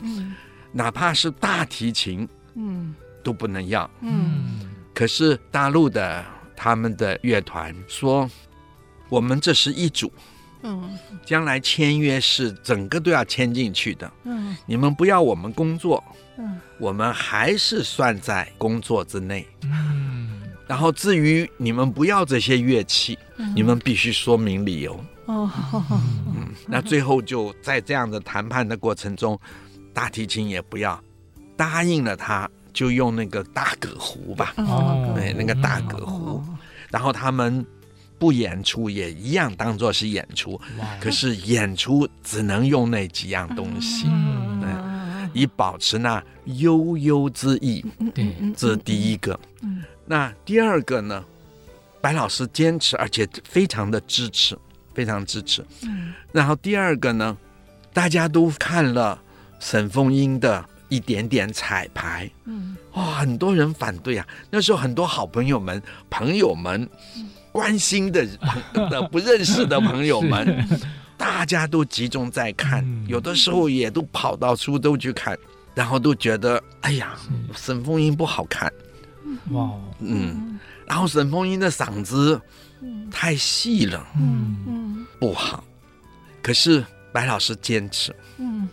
[0.71, 3.91] 哪怕是大提琴。”嗯，都不能要。
[3.99, 6.23] 嗯，可是大陆的
[6.55, 8.29] 他们的乐团说，
[9.10, 10.10] 我们这是一组。
[10.63, 14.12] 嗯，将来签约是整个都要签进去的。
[14.24, 16.04] 嗯，你们不要我们工作。
[16.38, 19.47] 嗯，我们还是算在工作之内。
[19.63, 23.17] 嗯，然后至于你们不要这些乐器，
[23.56, 25.00] 你们必须说明理由。
[25.26, 25.50] 哦，
[26.28, 29.39] 嗯，那最后就在这样的谈判的过程中，
[29.93, 31.02] 大提琴也不要。
[31.56, 36.43] 答应了他，就用那个大葛壶吧，哦，对，那个大葛胡，
[36.89, 37.63] 然后他们
[38.21, 40.62] 不演出也一样当做是演出，
[40.99, 49.39] 可是演出只能用那几样东西，嗯，以保持那悠悠之意，对，这是第一个。
[50.05, 51.25] 那第二个呢？
[51.99, 54.55] 白老师坚持，而且非常的支持，
[54.93, 55.65] 非常支持。
[55.81, 57.36] 嗯然后第二个呢，
[57.91, 59.19] 大家都看了
[59.60, 60.63] 沈凤英的。
[60.91, 64.27] 一点点彩排，嗯，哇，很多人反对啊。
[64.49, 66.86] 那时候很多好朋友们、朋友们、
[67.51, 68.25] 关心的、
[68.73, 70.65] 的 不认识的朋友们，
[71.17, 75.37] 大家都集中在看，有的时候也都跑到苏州去看，
[75.75, 77.15] 然后都觉得，哎呀，
[77.55, 78.71] 沈凤英不好看，
[79.51, 82.39] 哇，嗯，然后沈凤英的嗓子
[83.11, 84.57] 太细了，嗯。
[84.67, 85.63] 嗯，不好。
[86.41, 86.83] 可是
[87.13, 88.67] 白老师坚持，嗯。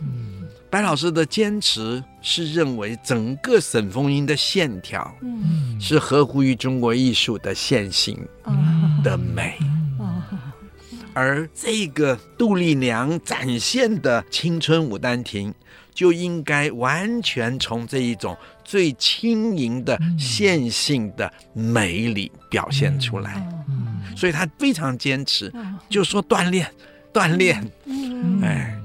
[0.71, 5.11] 白老师的坚持是认为整个沈凤英的线条，
[5.79, 8.15] 是合乎于中国艺术的线性
[9.03, 9.57] 的美，
[11.13, 15.51] 而这个杜丽娘展现的青春牡丹亭，
[15.91, 23.43] 就应该完全从这一种最轻盈的线性的美里表现出来，
[24.15, 25.51] 所以他非常坚持，
[25.89, 26.71] 就说锻炼，
[27.11, 27.67] 锻炼，
[28.43, 28.75] 哎。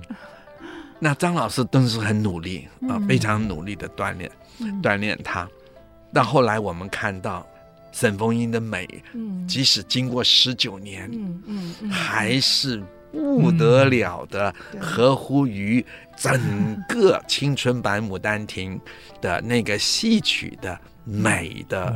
[0.99, 4.31] 那张老师都是很努力啊，非常努力的锻炼，
[4.83, 5.49] 锻炼他。
[6.13, 7.47] 到后来我们看到
[7.93, 8.89] 沈凤英的美，
[9.47, 15.85] 即使经过十九年，嗯嗯还是不得了的，合乎于
[16.17, 18.79] 整个青春版《牡丹亭》
[19.21, 21.95] 的那个戏曲的美的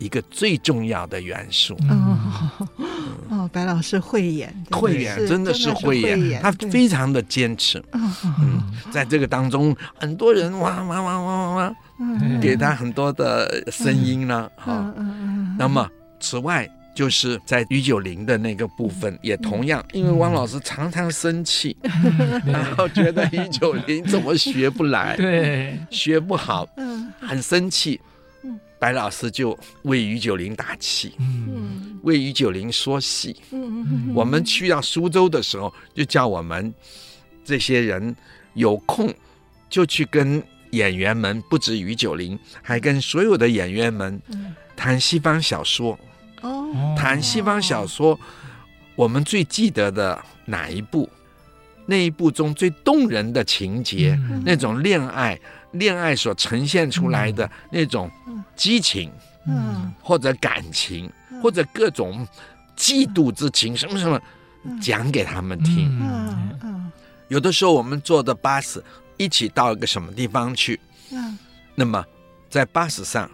[0.00, 1.76] 一个最重要的元素。
[1.88, 2.68] 哦，
[3.28, 7.80] 哦，白老师慧眼，慧眼，真的是慧眼，他非常的坚持。
[7.92, 8.60] 嗯，
[8.90, 11.76] 在这个当中，很多人哇哇哇哇哇哇，
[12.40, 14.50] 给他很多的声音呢。
[14.56, 14.92] 哈，
[15.56, 16.68] 那么此外。
[16.92, 21.74] 就是在于九龄的那个部分，也同样，因为汪老师常常生气，
[22.44, 26.68] 然后觉得于九龄怎么学不来， 对，学不好，
[27.20, 27.98] 很生气。
[28.80, 33.36] 白老师就为于九龄打气，嗯为于九龄说戏。
[33.50, 36.72] 嗯嗯嗯我们去到苏州的时候，就叫我们
[37.44, 38.16] 这些人
[38.54, 39.12] 有空
[39.68, 44.20] 就去跟演员们，不止于九龄，还跟所有的演员们
[44.74, 45.98] 谈西方小说。
[46.40, 48.18] 哦，谈西方小说，
[48.96, 51.06] 我们最记得的哪一部？
[51.90, 55.36] 那一部中最动人的情节，那种恋爱，
[55.72, 58.08] 恋爱所呈现出来的那种
[58.54, 59.10] 激情，
[59.44, 61.10] 嗯，或者感情，
[61.42, 62.24] 或者各种
[62.76, 64.20] 嫉妒之情，什么什么，
[64.80, 65.98] 讲给他们听。
[66.00, 66.58] 嗯。
[66.62, 66.92] 嗯，
[67.26, 68.80] 有的时候我们坐的巴士
[69.16, 70.78] 一起到一个什么地方去，
[71.10, 71.36] 嗯，
[71.74, 72.04] 那么
[72.48, 73.28] 在巴士上，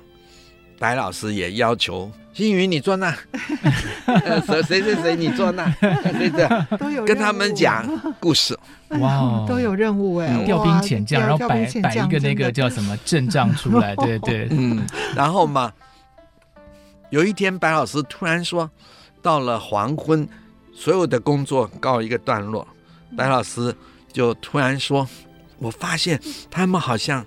[0.79, 2.11] 白老师也要求。
[2.33, 3.11] 星云，你坐那，
[4.47, 7.89] 谁谁谁谁，你坐那，谁这都有跟他们讲
[8.21, 8.55] 故事，
[9.01, 15.73] 哇， 都有任务哎，调兵遣将，然后摆摆一个那个叫什么阵仗出来， 对对，嗯，然后嘛，
[17.09, 18.71] 有一天白老师突然说，
[19.23, 20.29] 到了黄昏，
[20.75, 22.69] 所有的工作告一个段落，
[23.17, 23.75] 白老师
[24.12, 25.09] 就突然说，
[25.59, 27.25] 我发现他们好像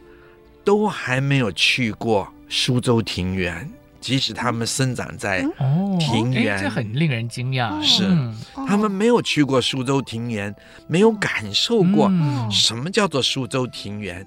[0.64, 3.70] 都还没有去过苏州庭园。
[4.02, 5.46] 即使他们生长在
[6.00, 7.84] 庭园，这很令人惊讶。
[7.84, 8.08] 是，
[8.66, 10.56] 他们没有去过苏州庭园，
[10.88, 12.10] 没有感受过
[12.50, 14.26] 什么叫做苏州庭园。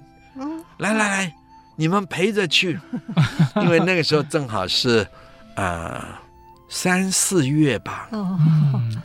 [0.77, 1.33] 来来来，
[1.75, 2.79] 你们陪着去，
[3.63, 5.07] 因为那个时候正好是
[5.55, 6.21] 啊
[6.75, 8.09] 三四月吧，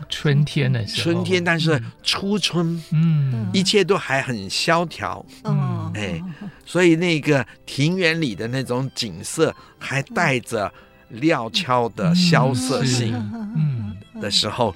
[0.09, 6.18] 春天的时候，春天，但是初春，嗯，一切都还很萧条，嗯，哎。
[6.64, 10.72] 所以那个庭园里的那种景色，还带着
[11.11, 13.14] 料峭的萧瑟性，
[13.54, 14.74] 嗯，的时候，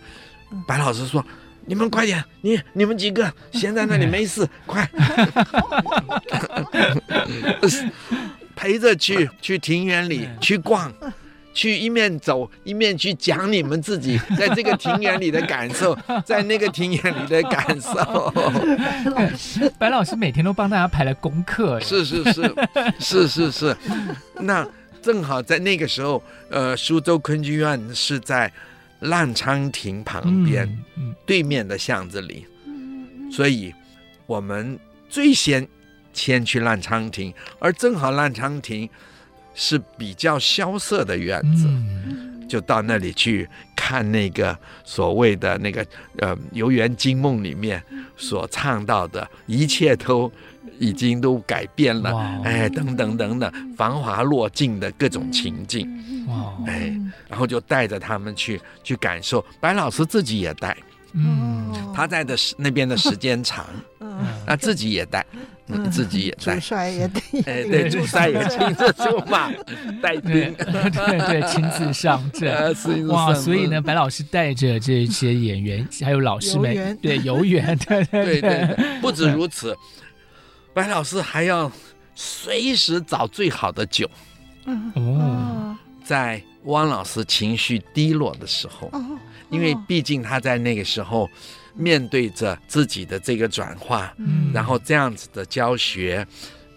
[0.66, 1.24] 白老师说
[1.64, 4.87] ：“你们快点，你你们几个闲在那里没事，快。
[8.55, 10.92] 陪着去去庭园里去逛。”
[11.54, 18.32] 去一面走一面去讲你们自己 在这个庭园里的感受， 在那个庭园里的感受。
[19.78, 22.54] 白老师每天都帮大家排了功课，是是是
[22.98, 23.76] 是是是。
[24.40, 24.66] 那
[25.02, 28.50] 正好在那个时候，呃，苏州昆剧院是在
[29.00, 30.68] 烂昌亭旁边，
[31.26, 32.46] 对面的巷子里，
[33.30, 33.74] 所以
[34.26, 35.66] 我们最先
[36.12, 38.88] 先去烂昌亭，而正好烂昌亭。
[39.54, 45.84] 是比较萧瑟的院子，嗯、就到那里去看那个所谓的那个
[46.18, 47.82] 呃《游园惊梦》里面
[48.16, 50.30] 所唱到的一切都
[50.78, 55.88] 已经都改变了，哎，等等等等，繁华落尽的各种情境，
[56.26, 60.76] 哇哎，然后就带着他们去去感受，白老师自己也带。
[61.12, 63.66] 嗯，他在的时那边的时间长，
[64.01, 65.25] 嗯，那自己也带，
[65.68, 69.51] 嗯，自己也带，主帅也带，哎， 对，主帅也亲自出马。
[70.03, 72.51] 带兵，对对，亲自上阵，
[73.09, 79.77] 哇，所以呢，白老师带着这些演员还有老师们，对，游园，对对对，不止如此，
[80.75, 81.70] 白老师还要
[82.14, 84.11] 随时找最好的酒，
[84.94, 88.90] 哦，在汪老师情绪低落的时候。
[89.52, 91.28] 因为毕竟他在那个时候
[91.74, 96.26] 面对着自己的这个转化，嗯，然后这样子的教学，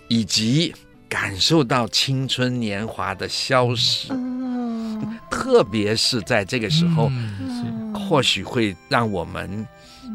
[0.09, 0.73] 以及
[1.09, 9.65] 感受到青春年华的消失，嗯，特别是在这个时候，嗯，或许会让我们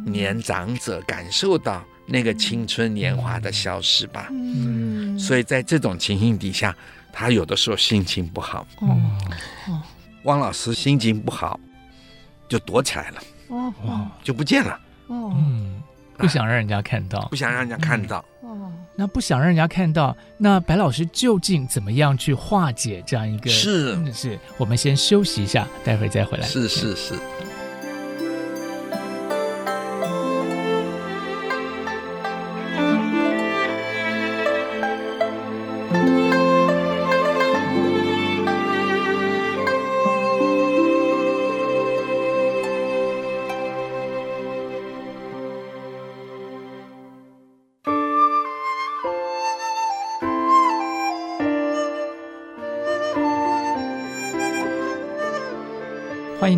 [0.04, 4.28] 年长者感受到那个青春年华的消失吧。
[4.30, 6.76] 嗯，所以在这种情形底下，
[7.12, 8.66] 他有的时候心情不好。
[8.80, 9.82] 哦，
[10.24, 11.58] 汪老师心情不好。
[12.50, 13.72] 就躲起来了，哦，
[14.24, 15.80] 就不见了，哦，嗯，
[16.18, 23.48] 不想让人家看到，不想让人家看到，哦，那不想让人家看到，那白老师究竟怎么样去化解这样一个？
[23.48, 24.12] 是。
[24.12, 26.44] 是，我们先休息一下，待会儿再回来。
[26.44, 27.14] 是是是。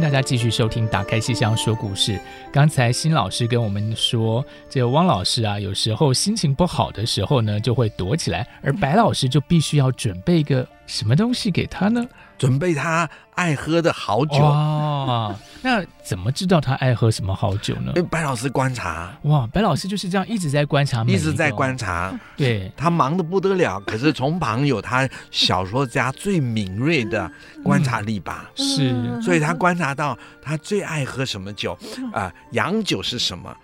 [0.02, 2.14] 大家继续收听《打开戏箱说故事》。
[2.52, 12.04] 刚才新老师跟我们说，这个汪老师啊，有时候心情不好的时候呢，就会躲起来，而白老师就必须要准备一个什么东西给他呢？
[12.36, 17.92] 准备他爱喝的好酒哦，那怎么知道他爱喝什么好酒呢？
[17.94, 22.12] 因为白老师观察哇，白老师就是这样一直在观察，一直在观察。
[22.36, 27.30] 对，他忙得不得了，可是从旁有他小说家最敏锐的
[27.62, 28.50] 观察力吧？
[28.58, 31.72] 嗯、是，所以他观察到他最爱喝什么酒
[32.12, 32.32] 啊、呃？
[32.50, 33.56] 洋酒是什么？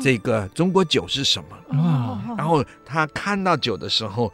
[0.00, 1.78] 这个中国酒是什么？
[1.78, 2.18] 哇！
[2.38, 4.32] 然后他看到酒的时候，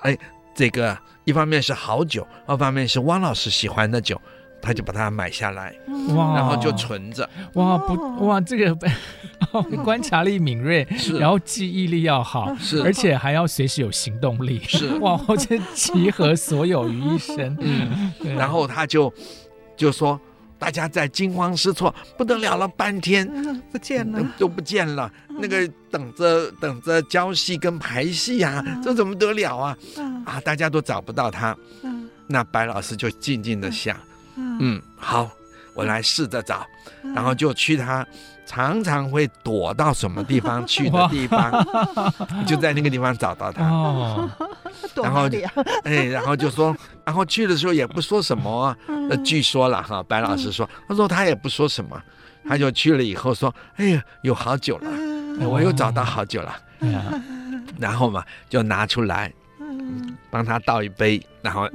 [0.00, 0.16] 哎。
[0.54, 0.94] 这个
[1.24, 4.20] 一方面是好酒，二方面是汪老师喜欢的酒，
[4.62, 5.74] 他就把它买下来，
[6.14, 7.28] 哇，然后就存着。
[7.54, 8.74] 哇，不，哇，这个
[9.84, 17.54] 观察力敏锐，是，然后记忆力要好，是，而且还要随时有行动力，是，哇，这集合所有于一身。
[17.60, 19.12] 嗯，然后他就
[19.76, 20.18] 就说。
[20.58, 23.26] 大家在惊慌失措，不得了了，半天。
[23.72, 25.10] 不见了，都不见了。
[25.40, 29.76] 那个等着等着交戏跟排戏呀，这怎么得了啊？
[30.24, 31.56] 啊，大家都找不到他。
[32.28, 33.96] 那白老师就静静的想，
[34.36, 35.30] 嗯，好，
[35.74, 36.66] 我来试着找，
[37.14, 38.06] 然后就去他
[38.46, 41.52] 常常会躲到什么地方去的 地方，
[42.46, 43.64] 就在那个地方找到他。
[43.68, 44.30] 哦。
[44.96, 45.28] 然后，
[45.84, 48.76] 哎，然后就说， 然后去的时候也不说什么，啊，
[49.08, 52.00] 呃，据说了哈，白老师说，他说他也不说什么，
[52.46, 54.90] 他就去了以后说，哎呀，有好久了，
[55.48, 56.54] 我又找到好久了，
[57.78, 59.32] 然后嘛，就拿出来，
[60.30, 61.66] 帮他倒一杯，然后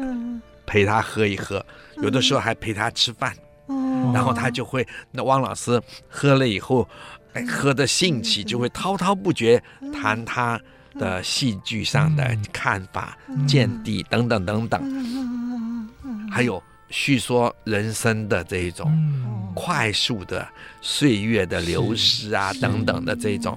[0.68, 1.66] 陪他喝一喝，
[2.04, 3.36] 有的时候还陪他吃饭，
[4.14, 6.88] 然后他就会，那汪老师喝了以后，
[7.34, 9.60] 哎，喝的兴起就会滔滔不绝
[9.92, 10.62] 谈他。
[11.00, 14.82] 的戏剧上的看法、嗯、见地等等等等，
[16.32, 18.92] 还有叙说人生的这一种
[19.54, 20.48] 快速的
[20.82, 23.56] 岁月的流失啊等等的这种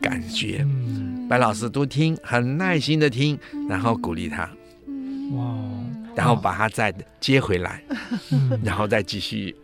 [0.00, 3.36] 感觉，嗯、白老师都听，很耐心的听，
[3.68, 4.48] 然后鼓励他，
[5.32, 5.56] 哇，
[6.16, 7.82] 然后把他再接回来，
[8.32, 9.54] 嗯、然后再继续。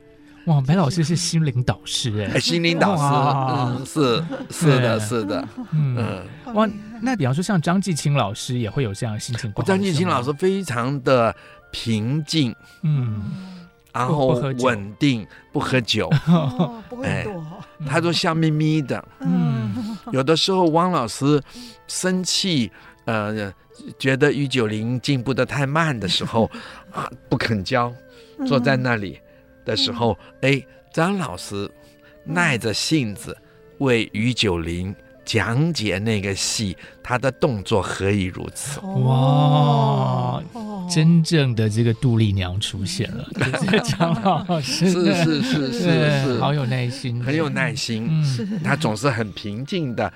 [0.46, 2.96] 哇，白老师是心灵导师哎，心灵导
[3.84, 5.96] 师，是是的，是的，嗯。
[5.96, 6.68] 嗯，哇，
[7.00, 11.32] 那比方说像张继青老师也会有这样的心情，张继青老师非常的
[11.70, 13.22] 平静，嗯，
[13.92, 16.10] 然后稳定，不喝酒，
[17.04, 17.24] 哎，
[17.86, 21.40] 他都笑眯眯的，嗯，有的时候汪老师
[21.86, 22.72] 生气，
[23.04, 23.52] 呃，
[23.98, 26.50] 觉得于九龄进步的太慢的时候，
[26.92, 27.92] 啊，不肯教，
[28.46, 29.18] 坐在那里。
[29.64, 30.60] 的时候，哎，
[30.92, 31.70] 张老师
[32.24, 33.36] 耐着性子
[33.78, 34.92] 为于九龄
[35.24, 38.80] 讲解那个戏，他的动作何以如此？
[38.80, 40.42] 哇，
[40.90, 43.24] 真正的这个杜丽娘出现了，
[43.84, 44.90] 张老师。
[44.90, 45.80] 是是是是
[46.24, 48.10] 是，好有耐心，很有耐心，
[48.64, 50.12] 他总是很平静的，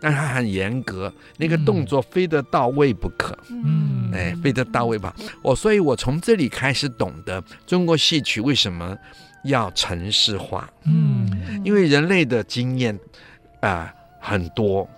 [0.00, 5.14] 但他很严格，那个动作非得到位不可，嗯，哎，非得到位吧。
[5.42, 8.96] 我所以，我从这里开始懂得中国戏曲为什么
[9.44, 12.98] 要程式化，嗯，因为人类的经验
[13.60, 13.94] 啊。
[14.18, 14.88] 很多，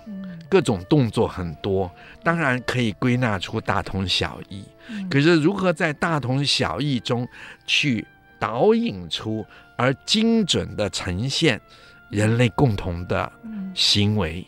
[0.48, 1.90] 各种动作很多，
[2.22, 4.64] 当然可以归纳出大同小异。
[5.10, 7.28] 可是如何在大同小异中
[7.66, 8.06] 去
[8.38, 9.44] 导引出
[9.76, 11.60] 而精准的呈现
[12.08, 13.30] 人类共同的
[13.74, 14.44] 行为、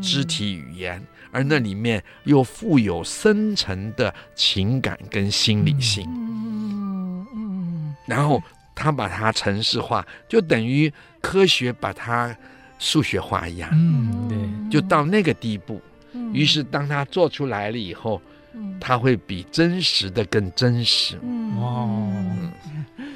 [0.00, 6.08] 肢体语言，而那里面又富有深层的情感跟心理性。
[8.06, 8.42] 然后
[8.74, 12.34] 他把它程式化，就等于科学把它。
[12.84, 14.36] 数学化一样，嗯，对，
[14.70, 15.80] 就到那个地步。
[16.12, 18.20] 嗯，于是当他做出来了以后，
[18.52, 21.18] 嗯，他会比真实的更真实。
[21.22, 22.12] 嗯，哦，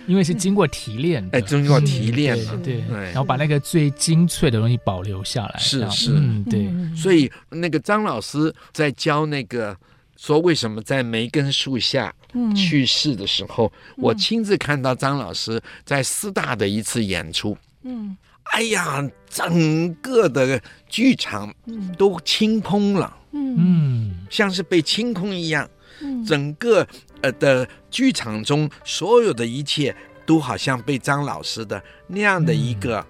[0.07, 5.59] 因为是经过提炼的，哎，经过提炼了，对，然后把那个最精粹的东西保留下来。
[5.59, 6.67] 是是，对。
[6.97, 9.77] 所以那个张老师在教那个
[10.17, 12.11] 说为什么在梅根树下
[12.57, 17.55] 去世的时候，我亲自看到张老师在师大的一次演出。
[17.83, 18.17] 嗯。
[18.53, 21.55] 哎呀，整个的剧场
[21.97, 25.69] 都清空了，嗯，像是被清空一样，
[26.01, 26.87] 嗯，整个
[27.21, 29.95] 呃的剧场中所有的一切
[30.27, 33.05] 都好像被张老师的那样的一个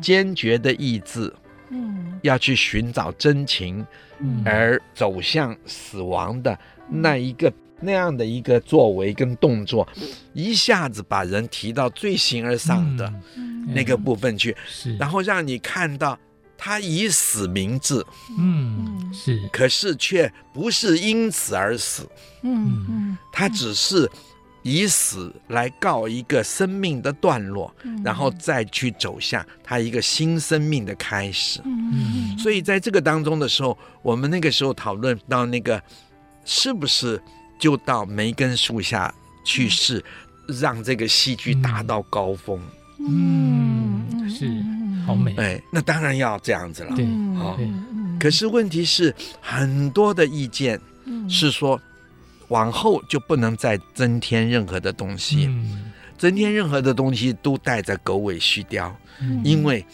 [0.00, 1.32] 坚决的意志，
[1.70, 3.86] 嗯，要去寻找真情，
[4.44, 6.58] 而走向死亡的
[6.88, 7.50] 那一个
[7.82, 9.86] 那样的一个作为跟动作，
[10.32, 13.12] 一下子把人提到最形而上的。
[13.68, 16.18] 那个部分去，是，然后让你看到
[16.58, 18.04] 他以死明志，
[18.36, 22.02] 嗯，是，可是却不是因此而死，
[22.42, 24.10] 嗯嗯，他只是
[24.64, 28.02] 以死来告一个生命的段落，嗯。
[28.04, 31.60] 然后再去走向他一个新生命的开始。
[31.64, 32.36] 嗯。
[32.36, 35.80] 所以在这个当中的时候，我们那个时候讨论到那个
[36.44, 37.22] 是不是
[37.62, 40.04] 就到梅根树下去试，
[40.48, 42.60] 让这个戏剧达到高峰。
[42.98, 44.50] 嗯是
[45.06, 46.96] 好美，哎，那当然要这样子了。
[46.96, 47.06] 对
[47.36, 47.70] 好对。
[48.18, 50.80] 可是问题是，很多的意见
[51.28, 51.80] 是说，
[52.48, 55.92] 往后就不能再增添任何的东西，嗯。
[56.18, 58.90] 增添任何的东西都带着狗尾续貂，
[59.20, 59.40] 嗯。
[59.44, 59.86] 因为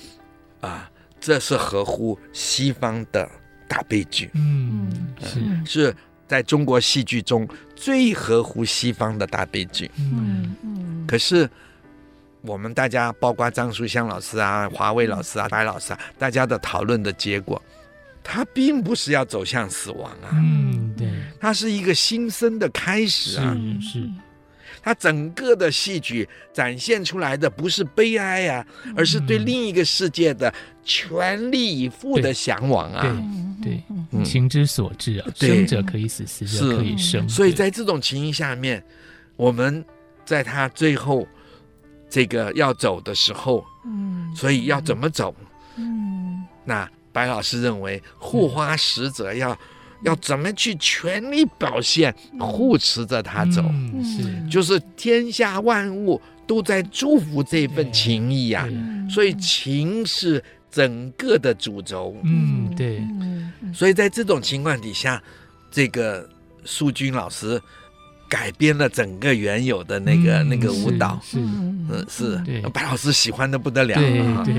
[0.63, 0.91] 啊，
[1.21, 3.31] 这是合乎西方的
[3.69, 4.91] 大悲剧，嗯。
[5.21, 5.67] 是。
[5.67, 5.97] 是
[6.29, 9.91] 在中国戏剧中最合乎西方的大悲剧。
[9.99, 11.49] 嗯嗯可是
[12.43, 17.61] 我们大家，包括张淑香老师啊、华为老师啊、白老师啊，大家的讨论的结果，
[18.23, 21.09] 它并不是要走向死亡啊，嗯对
[21.41, 23.57] 它是一个新生的开始啊。
[23.81, 24.11] 是是
[24.89, 28.67] 它整个的戏剧展现出来的不是悲哀啊，
[28.97, 30.51] 而是对另一个世界的
[30.83, 33.03] 全力以赴的向往啊。
[33.63, 33.83] 对对
[34.13, 35.51] 嗯情之所至啊，对。
[35.51, 38.83] 生者可以死，死者可以生，所以在这种情形下面，
[39.37, 39.85] 我们
[40.25, 41.29] 在他最后
[42.09, 44.35] 这个要走的时候，嗯。
[44.35, 45.35] 所以要怎么走？
[45.77, 46.47] 嗯。
[46.65, 49.55] 那白老师认为护花使者要
[50.03, 54.49] 要怎么去全力表现，护持着他走，嗯是。
[54.51, 59.11] 就是天下万物都在祝福这份情谊呀、对。
[59.11, 62.17] 所以情是整个的主轴。
[62.23, 62.99] 嗯对。
[62.99, 65.23] 嗯所以在这种情况底下，
[65.71, 66.27] 这个
[66.65, 67.61] 苏军老师
[68.29, 72.37] 改编了整个原有的那个、嗯那个舞蹈，是嗯，是。
[72.47, 72.63] 对。
[72.71, 74.55] 白老师喜欢的不得了对啊，对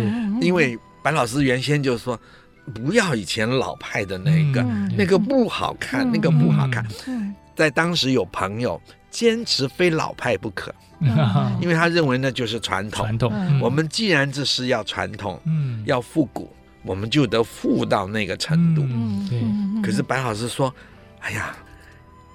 [0.45, 2.19] 因为白老师原先就说
[2.69, 6.85] 不要以前老派的那个，嗯那个不好看，嗯那个不好看。
[7.07, 11.57] 嗯在当时有朋友坚持非老派不可，嗯。
[11.59, 13.05] 因为他认为那就是传统。
[13.05, 13.59] 传统，嗯。
[13.59, 15.83] 我们既然这是要传统，嗯。
[15.85, 16.49] 要复古，
[16.83, 18.83] 我们就得复到那个程度。
[18.83, 19.41] 嗯对。
[19.41, 20.73] 嗯可是白老师说
[21.19, 21.53] ：“哎呀，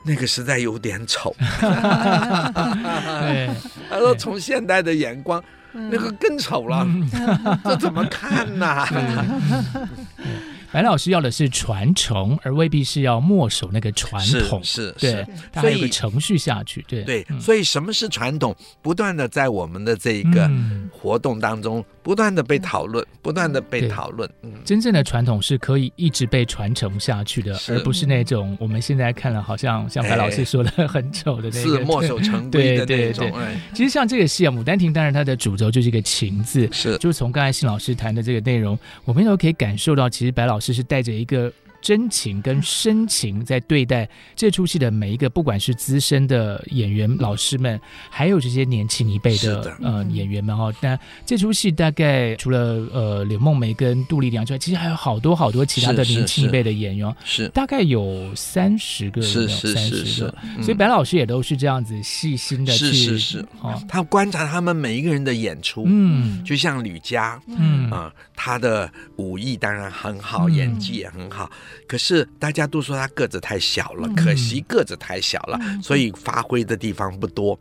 [0.05, 1.35] 那个实在有点丑。
[3.89, 5.43] 他说从现代的眼光，
[5.75, 7.59] 那个更丑了，嗯。
[7.64, 8.87] 这怎么看呐、
[10.75, 18.53] 白老师要的是传承，而未必是要墨守那个传统，是对是，，它还有所以个程序下去，对对，嗯所以什么是传统？
[18.83, 24.29] 不断的在我们的这一个嗯活动当中，不断的被讨论，不断的被讨论。
[24.43, 31.85] 嗯，真正的传统是可以一直被传承下去的，而不是那种我们现在看了好像像白老师说的很丑的那是。
[31.85, 33.31] 墨守成规的那种。
[33.75, 41.53] 其实像这个戏啊，《牡丹亭》当然它的主轴就是一个情字，是就是从刚才信老师谈的这个内容，我们都可以感受到，其实白老师只是带着一个。
[41.85, 47.78] 真情跟深情在对待这出戏的每一个，不管是资深的演员老师们，
[48.09, 49.76] 还有这些年轻一辈的的。
[49.82, 50.72] 呃演员们哈。
[50.80, 52.59] 那这出戏大概除了
[52.91, 57.49] 呃柳梦梅跟杜丽娘之外，其实还有好多好多其他的年轻一辈的演员，是。
[57.49, 60.35] 大概有三十个，是是是是。
[60.62, 63.18] 所以白老师也都是这样子细心的去，是是。
[63.18, 66.43] 是哦，他观察他们每一个人的演出，嗯。
[66.43, 67.91] 就像吕嘉，嗯。
[67.91, 70.55] 啊、他的武艺当然很好，嗯。
[70.55, 71.51] 演技也很好，
[71.87, 74.14] 可是大家都说他个子太小了，嗯。
[74.14, 77.59] 可惜个子太小了，所以发挥的地方不多。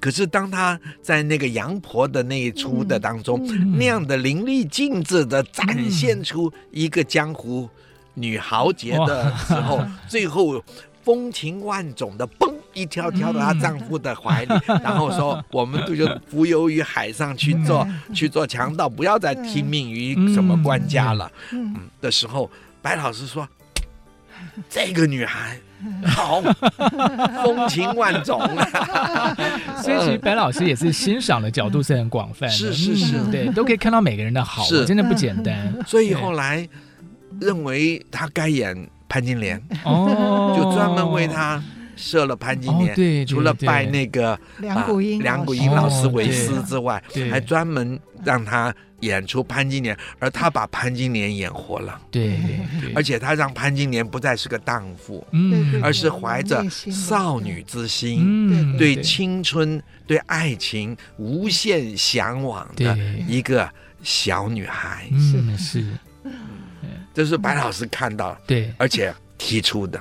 [0.00, 3.78] 可是当他在那个杨婆的那一出的当中，嗯。
[3.78, 7.68] 那样的淋漓尽致的展现出一个江湖
[8.14, 10.62] 女豪杰的时候， 最后。
[11.04, 14.54] 风情万种的，嘣一跳跳到她丈夫的怀里，
[14.84, 17.84] 然后说：“我们就浮游于海上去做
[18.14, 22.48] 去做强盗，不要再听命于什么官家了。”嗯，的时候，
[22.82, 23.48] 白老师说
[24.68, 25.56] ：“这个女孩
[26.04, 26.42] 好，
[27.42, 29.34] 风情万种啊。
[29.82, 33.16] ”所以其实白老师也是欣赏的角度是很广泛的，是是是。
[33.18, 34.84] 嗯对，都可以看到每个人的好，是。
[34.84, 35.74] 真的不简单。
[35.86, 36.68] 所以后来
[37.40, 41.62] 认为她该演潘金莲，哦，就专门为她
[41.96, 42.90] 设了潘金莲。
[42.90, 47.30] 哦对对除了拜那个梁谷英啊梁谷老师英老师为师之外，对。
[47.30, 52.38] 还专门让她演出潘金莲，而他把潘金莲演活了，对
[52.80, 55.80] 对，而且他让潘金莲不再是个荡妇，嗯。
[55.82, 58.20] 而是怀着少女之心。
[58.24, 58.76] 嗯。
[58.76, 62.96] 对青春、对爱情无限向往的
[63.28, 63.68] 一个
[64.02, 65.84] 小女孩，嗯是，
[67.12, 68.72] 这是白老师看到，对。
[68.78, 70.00] 而且提出的。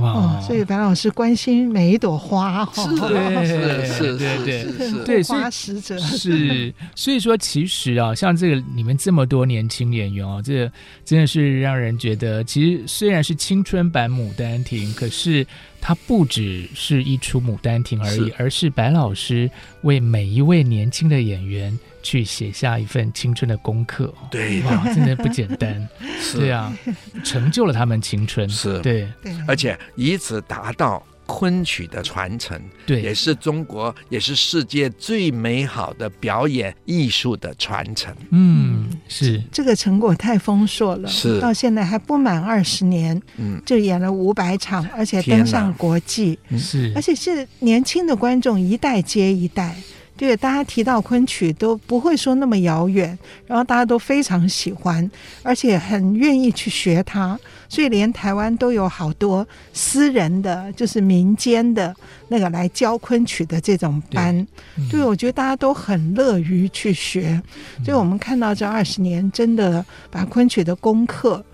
[0.00, 0.12] 哇。
[0.12, 5.98] 哦，，所以白老师关心每一朵花是是对对是是是，对花使者。
[5.98, 10.70] 是，所以说其实啊，像这个你们这么多年轻演员哦，这
[11.04, 15.46] 真的是让人觉得，其实虽然是青春版《牡丹亭》，可是
[15.80, 19.50] 它不只是一出《牡丹亭》而已，是而是白老师
[19.82, 24.12] 为每一位年轻的演员去写下一份青春的功课。
[24.30, 25.88] 对，哇，真的不简单。
[26.20, 26.76] 是对啊，
[27.24, 28.48] 成就了他们青春。
[28.48, 29.08] 是，对，
[29.46, 31.02] 而且以此达到。
[31.28, 38.12] 昆曲的传承，对，也是中国，也是世界最美好的表演艺术的传承。
[38.30, 39.38] 嗯，是。
[39.52, 41.38] 这个成果太丰硕了，是。
[41.38, 49.76] 到现在还不满二十年，嗯，就演了五百场，而且登上国际，是，而且是年轻的观众一代接一代。
[50.18, 53.16] 对，大家提到昆曲都不会说那么遥远，
[53.46, 55.08] 然后大家都非常喜欢，
[55.44, 57.38] 而且很愿意去学它，
[57.68, 61.94] 所以连台湾都有好多私人的，就是民间的
[62.26, 64.44] 那个来教昆曲的这种班。
[64.90, 67.40] 对，对，我觉得大家都很乐于去学，
[67.84, 71.44] 所以我们看到这二十年，真的把昆曲的功课。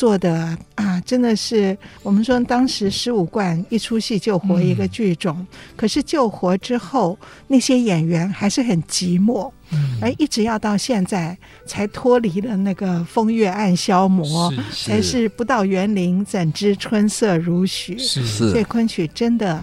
[0.00, 5.46] 做的啊，真的是我们说当时十五贯一出戏救活一个剧种，嗯、
[5.76, 9.50] 可是救活之后，那些演员还是很寂寞。
[10.00, 14.52] 而一直要到现在才脱离了那个风月暗消磨，
[14.84, 17.96] 才是不到园林怎知春色如许？
[17.98, 18.24] 是。
[18.26, 19.54] 是，所以昆曲真的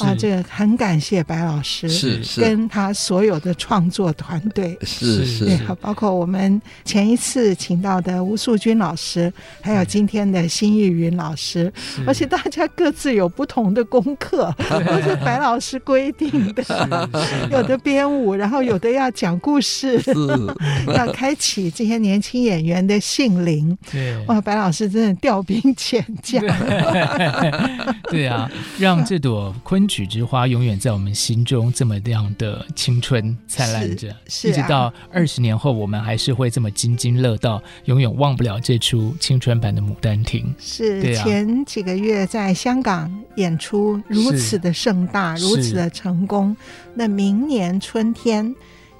[0.00, 11.72] 啊，这个很感谢白老师，是是，跟他所有的创作团队，是是，对，包括我们前一次请到的吴素君老师，还有今天的辛玉云老师，
[12.06, 14.54] 而且大家各自有不同的功课，
[14.86, 17.08] 都是白老师规定的，
[17.50, 19.53] 有的编舞，然后有的要讲故。
[19.54, 20.12] 故事是
[20.92, 23.78] 要开启这些年轻演员的性灵。
[23.88, 26.42] 对，哇，白老师真的调兵遣将。
[28.10, 40.44] 对啊，让这朵昆曲之花永远在我们心中这么样的青春灿烂着，是，是啊，一直到二十年后，我们还是会这么津津乐道，永远忘不了这出青春版的《牡丹亭》。
[40.58, 46.56] 是，前几个月在香港演出如此的盛大，如此的成功，
[46.96, 48.52] 那明年春天。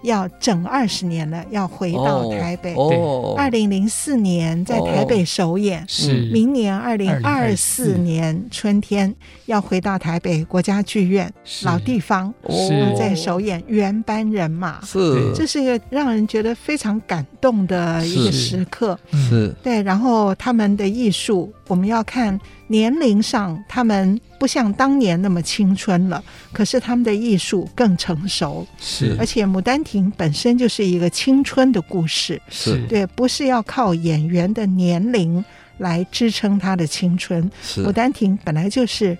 [0.04, 2.74] 要整二十年了，要回到台北。
[2.74, 6.30] 哦，二零零四年在台北首演，哦、是。
[6.30, 9.12] 明年二零二四年春天
[9.46, 11.32] 要回到台北国家剧院
[11.62, 14.80] 老地方，是在首演《原班人马》。
[14.86, 18.98] 是，这是一个让人觉得非常感动的一个时刻。
[19.10, 22.38] 是，对，然后他们的艺术，我们要看。
[22.68, 28.66] 年龄上，他们不像当年那么青春了，可是他们的艺术更成熟。
[28.80, 32.40] 是，而且《牡丹亭》本身就是一个青春的故事。
[32.48, 35.44] 是，对，不是要靠演员的年龄
[35.76, 37.50] 来支撑他的青春。
[37.62, 39.16] 是，《牡丹亭》本来就是。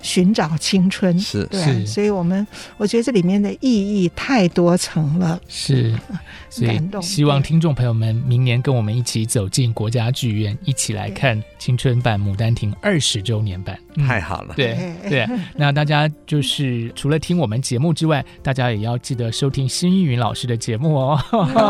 [0.00, 2.46] 寻找青春是对、啊，所以我们
[2.76, 5.92] 我觉得这里面的意义太多层了，是，
[6.48, 15.26] 所以希望听众朋友们明年跟我们一起走进国家剧院，一起来看青春版《牡丹亭》二十周年版，嗯、太好了，对对。
[15.56, 21.18] 那大家就是除了听我们节目之外，大家也要记得收听辛逸云老师的节目哦。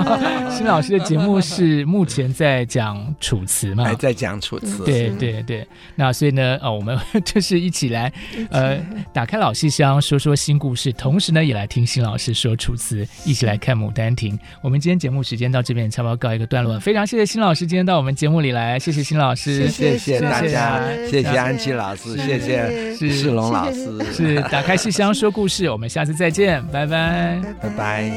[0.55, 3.85] 辛老师的节目是目前在讲楚辞嘛？
[3.85, 5.67] 还在讲楚辞，对对对。
[5.95, 8.13] 那所以呢，呃，我们就是一起来。
[8.51, 8.79] 呃，
[9.13, 14.37] 打开老戏箱，说说新故事，同时呢，也来听新老师说楚辞，一起来看《牡丹亭》。
[14.63, 28.11] 我们今天节目时间到这边差不多告一个段落，非常谢谢新老师今天到我们节目里来，谢谢新老师，谢谢大家，谢谢安琪老师，谢谢世龙老师，是打开戏箱说故事，我们下次再见，拜拜，拜拜。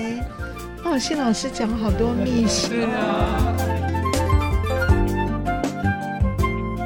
[0.83, 3.90] 哦，新老师讲了好多秘辛啊。